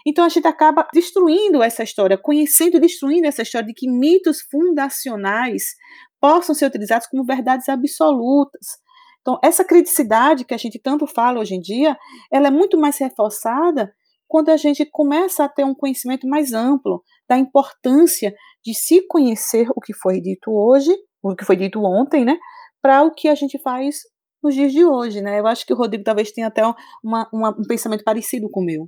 Então 0.05 0.25
a 0.25 0.29
gente 0.29 0.47
acaba 0.47 0.87
destruindo 0.93 1.61
essa 1.61 1.83
história, 1.83 2.17
conhecendo 2.17 2.77
e 2.77 2.79
destruindo 2.79 3.27
essa 3.27 3.43
história 3.43 3.67
de 3.67 3.73
que 3.73 3.89
mitos 3.89 4.41
fundacionais 4.51 5.75
possam 6.19 6.55
ser 6.55 6.65
utilizados 6.65 7.07
como 7.07 7.23
verdades 7.23 7.69
absolutas. 7.69 8.83
Então, 9.21 9.39
essa 9.43 9.63
criticidade 9.63 10.45
que 10.45 10.53
a 10.53 10.57
gente 10.57 10.77
tanto 10.77 11.07
fala 11.07 11.39
hoje 11.39 11.55
em 11.55 11.59
dia, 11.59 11.97
ela 12.31 12.47
é 12.47 12.51
muito 12.51 12.77
mais 12.77 12.97
reforçada 12.99 13.91
quando 14.27 14.49
a 14.49 14.57
gente 14.57 14.85
começa 14.85 15.43
a 15.43 15.49
ter 15.49 15.63
um 15.63 15.75
conhecimento 15.75 16.27
mais 16.27 16.53
amplo 16.53 17.03
da 17.29 17.37
importância 17.37 18.33
de 18.63 18.73
se 18.73 19.05
conhecer 19.07 19.67
o 19.75 19.81
que 19.81 19.93
foi 19.93 20.19
dito 20.19 20.51
hoje, 20.51 20.91
o 21.21 21.35
que 21.35 21.45
foi 21.45 21.55
dito 21.55 21.83
ontem, 21.83 22.25
né, 22.25 22.37
para 22.81 23.03
o 23.03 23.13
que 23.13 23.27
a 23.27 23.35
gente 23.35 23.59
faz 23.59 23.97
nos 24.43 24.53
dias 24.53 24.71
de 24.71 24.85
hoje, 24.85 25.21
né? 25.21 25.39
Eu 25.39 25.47
acho 25.47 25.65
que 25.65 25.73
o 25.73 25.75
Rodrigo 25.75 26.03
talvez 26.03 26.31
tenha 26.31 26.47
até 26.47 26.61
uma, 27.03 27.27
uma, 27.33 27.49
um 27.49 27.63
pensamento 27.67 28.03
parecido 28.03 28.47
com 28.49 28.61
o 28.61 28.63
meu. 28.63 28.87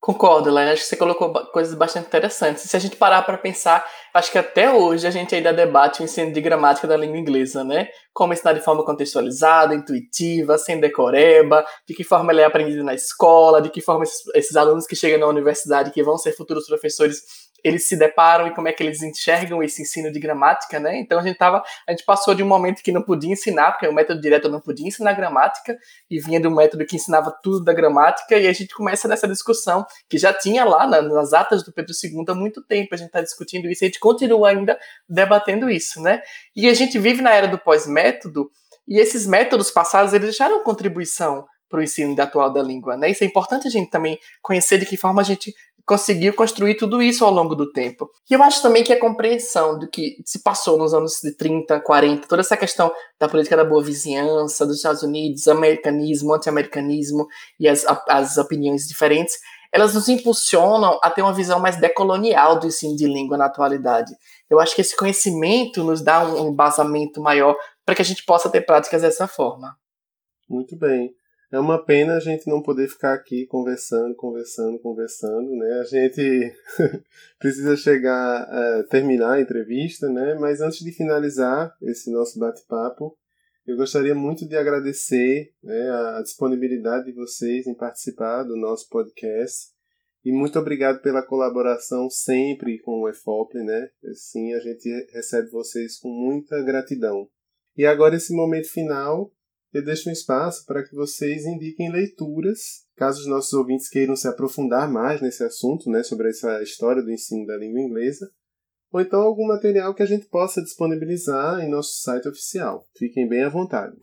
Concordo, 0.00 0.50
Laine. 0.50 0.70
Acho 0.72 0.82
que 0.82 0.88
você 0.88 0.96
colocou 0.96 1.32
coisas 1.46 1.74
bastante 1.74 2.06
interessantes. 2.06 2.62
Se 2.62 2.76
a 2.76 2.80
gente 2.80 2.96
parar 2.96 3.22
para 3.22 3.36
pensar, 3.36 3.84
acho 4.14 4.30
que 4.30 4.38
até 4.38 4.72
hoje 4.72 5.06
a 5.06 5.10
gente 5.10 5.34
ainda 5.34 5.52
debate 5.52 6.00
o 6.00 6.04
ensino 6.04 6.32
de 6.32 6.40
gramática 6.40 6.86
da 6.86 6.96
língua 6.96 7.18
inglesa, 7.18 7.64
né? 7.64 7.88
Como 8.14 8.32
ensinar 8.32 8.52
de 8.52 8.60
forma 8.60 8.84
contextualizada, 8.84 9.74
intuitiva, 9.74 10.56
sem 10.56 10.78
decoreba, 10.78 11.66
de 11.86 11.94
que 11.94 12.04
forma 12.04 12.32
ele 12.32 12.42
é 12.42 12.44
aprendido 12.44 12.84
na 12.84 12.94
escola, 12.94 13.60
de 13.60 13.70
que 13.70 13.80
forma 13.80 14.04
esses, 14.04 14.22
esses 14.34 14.56
alunos 14.56 14.86
que 14.86 14.94
chegam 14.94 15.18
na 15.18 15.26
universidade, 15.26 15.90
que 15.90 16.02
vão 16.02 16.16
ser 16.16 16.32
futuros 16.32 16.66
professores, 16.66 17.47
eles 17.64 17.88
se 17.88 17.96
deparam 17.96 18.46
e 18.46 18.54
como 18.54 18.68
é 18.68 18.72
que 18.72 18.82
eles 18.82 19.02
enxergam 19.02 19.62
esse 19.62 19.82
ensino 19.82 20.12
de 20.12 20.18
gramática, 20.18 20.78
né? 20.78 20.98
Então 20.98 21.18
a 21.18 21.22
gente 21.22 21.36
tava, 21.36 21.62
a 21.86 21.90
gente 21.90 22.04
passou 22.04 22.34
de 22.34 22.42
um 22.42 22.46
momento 22.46 22.82
que 22.82 22.92
não 22.92 23.02
podia 23.02 23.32
ensinar, 23.32 23.72
porque 23.72 23.86
o 23.86 23.92
método 23.92 24.20
direto 24.20 24.48
não 24.48 24.60
podia 24.60 24.86
ensinar 24.86 25.12
gramática 25.14 25.76
e 26.10 26.20
vinha 26.20 26.40
de 26.40 26.46
um 26.46 26.54
método 26.54 26.86
que 26.86 26.96
ensinava 26.96 27.36
tudo 27.42 27.64
da 27.64 27.72
gramática 27.72 28.36
e 28.36 28.46
a 28.46 28.52
gente 28.52 28.74
começa 28.74 29.08
nessa 29.08 29.26
discussão 29.26 29.84
que 30.08 30.18
já 30.18 30.32
tinha 30.32 30.64
lá 30.64 30.86
nas 30.86 31.32
atas 31.32 31.62
do 31.64 31.72
Pedro 31.72 31.92
II 31.92 32.24
há 32.28 32.34
muito 32.34 32.62
tempo, 32.62 32.94
a 32.94 32.96
gente 32.96 33.08
está 33.08 33.20
discutindo 33.20 33.68
isso 33.68 33.84
e 33.84 33.86
a 33.86 33.88
gente 33.88 34.00
continua 34.00 34.50
ainda 34.50 34.78
debatendo 35.08 35.68
isso, 35.68 36.00
né? 36.00 36.22
E 36.54 36.68
a 36.68 36.74
gente 36.74 36.98
vive 36.98 37.22
na 37.22 37.32
era 37.32 37.48
do 37.48 37.58
pós-método 37.58 38.50
e 38.86 38.98
esses 38.98 39.26
métodos 39.26 39.70
passados 39.70 40.12
eles 40.12 40.28
deixaram 40.28 40.62
contribuição 40.62 41.44
para 41.68 41.80
o 41.80 41.82
ensino 41.82 42.20
atual 42.20 42.52
da 42.52 42.62
língua, 42.62 42.96
né? 42.96 43.10
Isso 43.10 43.24
é 43.24 43.26
importante 43.26 43.68
a 43.68 43.70
gente 43.70 43.90
também 43.90 44.18
conhecer 44.42 44.78
de 44.78 44.86
que 44.86 44.96
forma 44.96 45.20
a 45.20 45.24
gente 45.24 45.52
conseguiu 45.88 46.34
construir 46.34 46.74
tudo 46.74 47.00
isso 47.00 47.24
ao 47.24 47.32
longo 47.32 47.54
do 47.54 47.72
tempo. 47.72 48.10
E 48.30 48.34
eu 48.34 48.42
acho 48.42 48.60
também 48.60 48.84
que 48.84 48.92
a 48.92 49.00
compreensão 49.00 49.78
do 49.78 49.88
que 49.88 50.18
se 50.22 50.42
passou 50.42 50.76
nos 50.76 50.92
anos 50.92 51.18
de 51.22 51.34
30, 51.34 51.80
40, 51.80 52.28
toda 52.28 52.42
essa 52.42 52.58
questão 52.58 52.92
da 53.18 53.26
política 53.26 53.56
da 53.56 53.64
boa 53.64 53.82
vizinhança 53.82 54.66
dos 54.66 54.76
Estados 54.76 55.02
Unidos, 55.02 55.48
americanismo, 55.48 56.34
anti-americanismo 56.34 57.26
e 57.58 57.66
as, 57.66 57.86
as 58.06 58.36
opiniões 58.36 58.86
diferentes, 58.86 59.38
elas 59.72 59.94
nos 59.94 60.10
impulsionam 60.10 60.98
a 61.02 61.10
ter 61.10 61.22
uma 61.22 61.32
visão 61.32 61.58
mais 61.58 61.76
decolonial 61.76 62.58
do 62.58 62.66
ensino 62.66 62.94
de 62.94 63.06
língua 63.06 63.38
na 63.38 63.46
atualidade. 63.46 64.14
Eu 64.48 64.60
acho 64.60 64.74
que 64.74 64.82
esse 64.82 64.94
conhecimento 64.94 65.82
nos 65.82 66.02
dá 66.02 66.22
um 66.22 66.48
embasamento 66.48 67.18
maior 67.20 67.56
para 67.86 67.94
que 67.94 68.02
a 68.02 68.04
gente 68.04 68.24
possa 68.26 68.50
ter 68.50 68.60
práticas 68.60 69.00
dessa 69.00 69.26
forma. 69.26 69.74
Muito 70.46 70.76
bem. 70.76 71.14
É 71.50 71.58
uma 71.58 71.82
pena 71.82 72.16
a 72.16 72.20
gente 72.20 72.46
não 72.46 72.62
poder 72.62 72.88
ficar 72.88 73.14
aqui 73.14 73.46
conversando, 73.46 74.14
conversando, 74.14 74.78
conversando, 74.80 75.50
né? 75.56 75.80
A 75.80 75.84
gente 75.84 76.52
precisa 77.38 77.74
chegar 77.74 78.42
a 78.42 78.84
terminar 78.84 79.34
a 79.34 79.40
entrevista, 79.40 80.10
né? 80.10 80.34
Mas 80.34 80.60
antes 80.60 80.80
de 80.80 80.92
finalizar 80.92 81.74
esse 81.80 82.10
nosso 82.12 82.38
bate-papo, 82.38 83.16
eu 83.66 83.76
gostaria 83.76 84.14
muito 84.14 84.46
de 84.46 84.56
agradecer 84.56 85.52
né, 85.62 85.90
a 85.90 86.22
disponibilidade 86.22 87.06
de 87.06 87.12
vocês 87.12 87.66
em 87.66 87.74
participar 87.74 88.42
do 88.42 88.56
nosso 88.56 88.86
podcast. 88.88 89.68
E 90.24 90.32
muito 90.32 90.58
obrigado 90.58 91.00
pela 91.00 91.22
colaboração 91.22 92.10
sempre 92.10 92.78
com 92.80 93.00
o 93.00 93.08
EFOP, 93.08 93.54
né? 93.58 93.88
Assim, 94.10 94.52
a 94.52 94.60
gente 94.60 94.88
recebe 95.12 95.50
vocês 95.50 95.98
com 95.98 96.10
muita 96.10 96.62
gratidão. 96.62 97.26
E 97.76 97.86
agora 97.86 98.16
esse 98.16 98.34
momento 98.34 98.70
final, 98.70 99.30
eu 99.72 99.84
deixo 99.84 100.08
um 100.08 100.12
espaço 100.12 100.64
para 100.66 100.82
que 100.82 100.94
vocês 100.94 101.44
indiquem 101.44 101.92
leituras, 101.92 102.86
caso 102.96 103.20
os 103.20 103.26
nossos 103.26 103.52
ouvintes 103.52 103.88
queiram 103.88 104.16
se 104.16 104.26
aprofundar 104.26 104.90
mais 104.90 105.20
nesse 105.20 105.44
assunto, 105.44 105.90
né, 105.90 106.02
sobre 106.02 106.28
essa 106.30 106.62
história 106.62 107.02
do 107.02 107.10
ensino 107.10 107.46
da 107.46 107.56
língua 107.56 107.80
inglesa, 107.80 108.30
ou 108.90 109.00
então 109.00 109.20
algum 109.20 109.46
material 109.46 109.94
que 109.94 110.02
a 110.02 110.06
gente 110.06 110.26
possa 110.26 110.62
disponibilizar 110.62 111.60
em 111.60 111.70
nosso 111.70 112.00
site 112.00 112.28
oficial. 112.28 112.86
Fiquem 112.96 113.28
bem 113.28 113.42
à 113.42 113.48
vontade. 113.48 113.96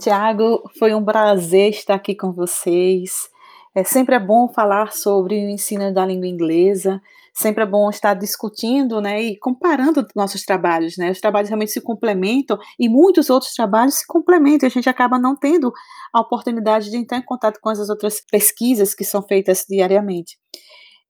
Tiago, 0.00 0.68
foi 0.76 0.92
um 0.92 1.04
prazer 1.04 1.70
estar 1.70 1.94
aqui 1.94 2.16
com 2.16 2.32
vocês. 2.32 3.28
É 3.74 3.84
sempre 3.84 4.16
é 4.16 4.20
bom 4.20 4.48
falar 4.52 4.92
sobre 4.92 5.36
o 5.36 5.48
ensino 5.48 5.94
da 5.94 6.04
língua 6.04 6.26
inglesa. 6.26 7.00
Sempre 7.36 7.64
é 7.64 7.66
bom 7.66 7.90
estar 7.90 8.14
discutindo, 8.14 9.00
né, 9.00 9.20
e 9.20 9.38
comparando 9.38 10.06
nossos 10.14 10.44
trabalhos, 10.44 10.96
né? 10.96 11.10
Os 11.10 11.20
trabalhos 11.20 11.50
realmente 11.50 11.72
se 11.72 11.80
complementam 11.80 12.56
e 12.78 12.88
muitos 12.88 13.28
outros 13.28 13.52
trabalhos 13.54 13.96
se 13.96 14.06
complementam. 14.06 14.66
E 14.66 14.70
a 14.70 14.70
gente 14.70 14.88
acaba 14.88 15.18
não 15.18 15.36
tendo 15.36 15.72
a 16.14 16.20
oportunidade 16.20 16.90
de 16.90 16.96
entrar 16.96 17.18
em 17.18 17.24
contato 17.24 17.58
com 17.60 17.68
as 17.70 17.88
outras 17.88 18.20
pesquisas 18.30 18.94
que 18.94 19.04
são 19.04 19.20
feitas 19.22 19.64
diariamente. 19.68 20.38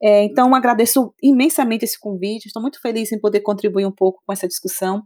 É, 0.02 0.24
então, 0.24 0.54
agradeço 0.54 1.14
imensamente 1.22 1.84
esse 1.84 1.98
convite. 1.98 2.46
Estou 2.46 2.62
muito 2.62 2.80
feliz 2.80 3.12
em 3.12 3.20
poder 3.20 3.40
contribuir 3.40 3.86
um 3.86 3.92
pouco 3.92 4.22
com 4.26 4.32
essa 4.32 4.48
discussão. 4.48 5.02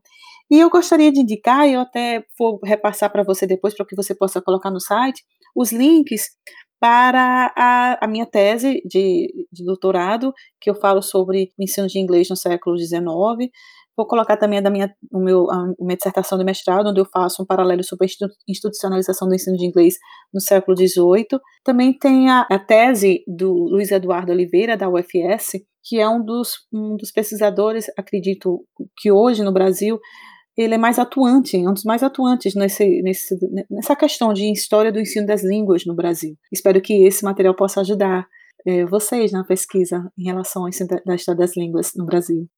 E 0.50 0.58
eu 0.58 0.70
gostaria 0.70 1.12
de 1.12 1.20
indicar, 1.20 1.68
e 1.68 1.74
eu 1.74 1.80
até 1.80 2.24
vou 2.38 2.58
repassar 2.64 3.10
para 3.12 3.22
você 3.22 3.46
depois, 3.46 3.74
para 3.76 3.86
que 3.86 3.94
você 3.94 4.14
possa 4.14 4.40
colocar 4.40 4.70
no 4.70 4.80
site, 4.80 5.22
os 5.58 5.72
links 5.72 6.30
para 6.80 7.52
a, 7.56 8.04
a 8.04 8.08
minha 8.08 8.24
tese 8.24 8.80
de, 8.84 9.26
de, 9.52 9.64
doutorado, 9.64 10.32
que 10.60 10.70
eu 10.70 10.74
falo 10.76 11.02
sobre 11.02 11.50
o 11.58 11.64
ensino 11.64 11.88
de 11.88 11.98
inglês 11.98 12.28
no 12.30 12.36
século 12.36 12.78
XIX. 12.78 13.02
Vou 13.96 14.06
colocar 14.06 14.36
também 14.36 14.60
a 14.60 14.62
da 14.62 14.70
minha, 14.70 14.94
o 15.12 15.18
meu, 15.18 15.50
a 15.50 15.74
minha 15.80 15.96
dissertação 15.96 16.38
de 16.38 16.44
mestrado, 16.44 16.90
onde 16.90 17.00
eu 17.00 17.04
faço 17.04 17.42
um 17.42 17.46
paralelo 17.46 17.82
sobre 17.82 18.06
a 18.06 18.28
institucionalização 18.48 19.26
do 19.26 19.34
ensino 19.34 19.56
de 19.56 19.66
inglês 19.66 19.96
no 20.32 20.40
século 20.40 20.76
XVIII. 20.76 21.40
Também 21.64 21.92
tem 21.92 22.30
a, 22.30 22.42
a 22.42 22.58
tese 22.60 23.24
do 23.26 23.52
Luiz 23.52 23.90
Eduardo 23.90 24.30
Oliveira, 24.30 24.76
da 24.76 24.88
UFS, 24.88 25.60
que 25.82 25.98
é 25.98 26.08
um 26.08 26.24
dos, 26.24 26.58
um 26.72 26.96
dos 26.96 27.10
pesquisadores, 27.10 27.86
acredito 27.98 28.64
que 28.98 29.10
hoje 29.10 29.42
no 29.42 29.52
Brasil, 29.52 29.98
ele 30.58 30.74
é 30.74 30.78
mais 30.78 30.98
atuante, 30.98 31.56
é 31.56 31.60
um 31.60 31.72
dos 31.72 31.84
mais 31.84 32.02
atuantes 32.02 32.56
nesse, 32.56 33.00
nesse, 33.00 33.38
nessa 33.70 33.94
questão 33.94 34.32
de 34.32 34.50
história 34.50 34.90
do 34.90 34.98
ensino 34.98 35.24
das 35.24 35.44
línguas 35.44 35.86
no 35.86 35.94
Brasil. 35.94 36.36
Espero 36.52 36.80
que 36.80 37.06
esse 37.06 37.24
material 37.24 37.54
possa 37.54 37.80
ajudar 37.80 38.26
é, 38.66 38.84
vocês 38.84 39.30
na 39.30 39.44
pesquisa 39.44 40.10
em 40.18 40.24
relação 40.24 40.62
ao 40.62 40.68
ensino 40.68 40.88
da 41.06 41.14
história 41.14 41.38
das 41.38 41.56
línguas 41.56 41.92
no 41.94 42.04
Brasil. 42.04 42.48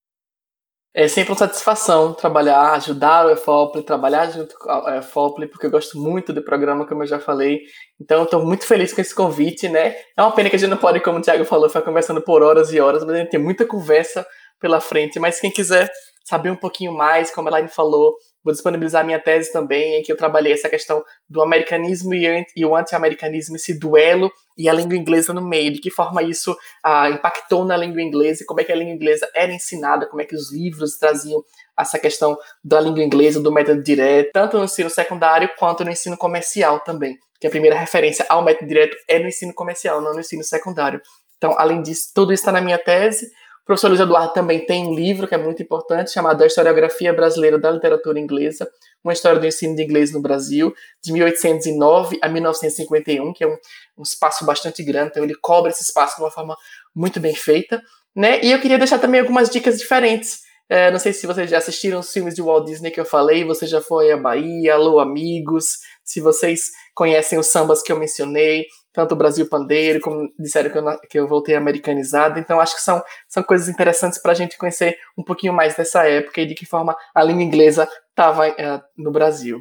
É 0.94 1.06
sempre 1.06 1.30
uma 1.30 1.38
satisfação 1.38 2.14
trabalhar, 2.14 2.72
ajudar 2.72 3.26
o 3.26 3.30
EFOPLE, 3.30 3.82
trabalhar 3.82 4.28
junto 4.30 4.58
com 4.58 4.68
o 4.68 4.88
EFOPLE, 4.88 5.46
porque 5.46 5.66
eu 5.66 5.70
gosto 5.70 6.00
muito 6.00 6.32
do 6.32 6.42
programa, 6.42 6.86
como 6.86 7.02
eu 7.02 7.06
já 7.06 7.20
falei. 7.20 7.60
Então, 8.00 8.24
estou 8.24 8.44
muito 8.44 8.66
feliz 8.66 8.92
com 8.92 9.00
esse 9.00 9.14
convite, 9.14 9.68
né? 9.68 9.94
É 10.16 10.22
uma 10.22 10.32
pena 10.32 10.50
que 10.50 10.56
a 10.56 10.58
gente 10.58 10.70
não 10.70 10.76
pode, 10.76 10.98
como 11.00 11.18
o 11.18 11.22
Thiago 11.22 11.44
falou, 11.44 11.68
ficar 11.68 11.82
conversando 11.82 12.20
por 12.20 12.42
horas 12.42 12.72
e 12.72 12.80
horas, 12.80 13.04
mas 13.04 13.14
a 13.14 13.18
gente 13.18 13.30
tem 13.30 13.38
muita 13.38 13.64
conversa 13.64 14.26
pela 14.59 14.80
frente. 14.80 15.20
Mas 15.20 15.38
quem 15.38 15.51
quiser 15.51 15.88
saber 16.31 16.51
um 16.51 16.57
pouquinho 16.57 16.93
mais, 16.93 17.35
como 17.35 17.49
a 17.49 17.51
Elaine 17.51 17.68
falou, 17.68 18.14
vou 18.45 18.53
disponibilizar 18.53 19.05
minha 19.05 19.18
tese 19.18 19.53
também, 19.53 19.97
em 19.97 20.03
que 20.03 20.12
eu 20.12 20.16
trabalhei 20.16 20.53
essa 20.53 20.68
questão 20.68 21.03
do 21.28 21.43
americanismo 21.43 22.14
e, 22.14 22.64
o 22.64 22.76
anti-americanismo, 22.76 23.57
esse 23.57 23.76
duelo 23.76 24.31
e 24.57 24.68
a 24.68 24.72
língua 24.72 24.97
inglesa 24.97 25.35
no 25.35 25.43
meio, 25.43 25.72
de 25.72 25.81
que 25.81 25.91
forma 25.91 26.22
isso 26.22 26.57
ah, 26.85 27.11
impactou 27.11 27.64
na 27.64 27.76
língua 27.76 28.01
inglesa 28.01 28.45
como 28.47 28.61
é 28.61 28.64
que 28.64 28.70
a 28.70 28.76
língua 28.76 28.95
inglesa 28.95 29.28
era 29.35 29.53
ensinada, 29.53 30.07
como 30.07 30.22
é 30.22 30.24
que 30.24 30.37
os 30.37 30.53
livros 30.53 30.97
traziam 30.97 31.43
essa 31.76 31.99
questão 31.99 32.39
da 32.62 32.81
língua 32.81 33.03
inglesa, 33.03 33.41
do 33.41 33.53
método 33.53 33.83
direto, 33.83 34.31
tanto 34.33 34.57
no 34.57 34.64
ensino 34.64 34.89
secundário 34.89 35.51
quanto 35.59 35.85
no 35.85 35.91
ensino 35.91 36.16
comercial 36.16 36.78
também, 36.81 37.18
que 37.41 37.47
a 37.49 37.51
primeira 37.51 37.76
referência 37.76 38.24
ao 38.28 38.45
método 38.45 38.68
direto 38.68 38.97
é 39.09 39.18
no 39.18 39.26
ensino 39.26 39.53
comercial, 39.53 40.01
não 40.01 40.14
no 40.14 40.20
ensino 40.20 40.45
secundário. 40.45 41.01
Então, 41.37 41.55
além 41.59 41.83
disso, 41.83 42.12
tudo 42.14 42.33
isso 42.33 42.43
está 42.43 42.53
na 42.53 42.61
minha 42.61 42.78
tese, 42.78 43.31
professor 43.71 43.87
Luiz 43.87 44.01
Eduardo 44.01 44.33
também 44.33 44.66
tem 44.66 44.85
um 44.85 44.93
livro 44.93 45.29
que 45.29 45.35
é 45.37 45.39
muito 45.39 45.62
importante, 45.62 46.11
chamado 46.11 46.43
A 46.43 46.47
Historiografia 46.49 47.12
Brasileira 47.12 47.57
da 47.57 47.71
Literatura 47.71 48.18
Inglesa, 48.18 48.68
uma 49.05 49.12
história 49.12 49.39
do 49.39 49.47
ensino 49.47 49.77
de 49.77 49.85
inglês 49.85 50.12
no 50.12 50.21
Brasil, 50.21 50.75
de 51.01 51.12
1809 51.12 52.18
a 52.21 52.29
1951, 52.29 53.33
que 53.33 53.45
é 53.45 53.47
um, 53.47 53.57
um 53.97 54.03
espaço 54.03 54.45
bastante 54.45 54.83
grande, 54.83 55.11
então 55.11 55.23
ele 55.23 55.37
cobre 55.41 55.71
esse 55.71 55.85
espaço 55.85 56.16
de 56.16 56.23
uma 56.23 56.33
forma 56.33 56.57
muito 56.93 57.21
bem 57.21 57.33
feita. 57.33 57.81
Né? 58.12 58.43
E 58.43 58.51
eu 58.51 58.61
queria 58.61 58.77
deixar 58.77 58.99
também 58.99 59.21
algumas 59.21 59.49
dicas 59.49 59.79
diferentes. 59.79 60.41
É, 60.68 60.91
não 60.91 60.99
sei 60.99 61.12
se 61.12 61.25
vocês 61.25 61.49
já 61.49 61.59
assistiram 61.59 62.01
os 62.01 62.12
filmes 62.12 62.35
de 62.35 62.43
Walt 62.43 62.66
Disney 62.66 62.91
que 62.91 62.99
eu 62.99 63.05
falei, 63.05 63.45
você 63.45 63.68
já 63.68 63.81
foi 63.81 64.11
à 64.11 64.16
Bahia, 64.16 64.75
alô 64.75 64.99
amigos, 64.99 65.79
se 66.03 66.21
vocês 66.21 66.73
conhecem 66.93 67.39
os 67.39 67.47
sambas 67.47 67.83
que 67.83 67.93
eu 67.93 67.99
mencionei, 68.01 68.66
tanto 68.93 69.12
o 69.12 69.16
Brasil 69.16 69.49
Pandeiro, 69.49 70.01
como 70.01 70.32
disseram 70.38 70.70
que 70.70 70.78
eu, 70.78 71.01
que 71.11 71.20
eu 71.20 71.28
voltei 71.28 71.55
americanizado. 71.55 72.38
Então, 72.38 72.61
acho 72.61 72.76
que 72.76 72.82
são, 72.82 73.03
são 73.28 73.43
coisas 73.43 73.68
interessantes 73.68 74.20
para 74.20 74.32
a 74.32 74.34
gente 74.34 74.59
conhecer 74.59 74.97
um 75.16 75.22
pouquinho 75.22 75.53
mais 75.53 75.74
dessa 75.76 76.07
época 76.07 76.41
e 76.41 76.47
de 76.47 76.55
que 76.55 76.66
forma 76.66 76.97
a 77.14 77.22
língua 77.22 77.43
inglesa 77.43 77.88
estava 78.11 78.49
é, 78.49 78.80
no 78.97 79.11
Brasil. 79.11 79.61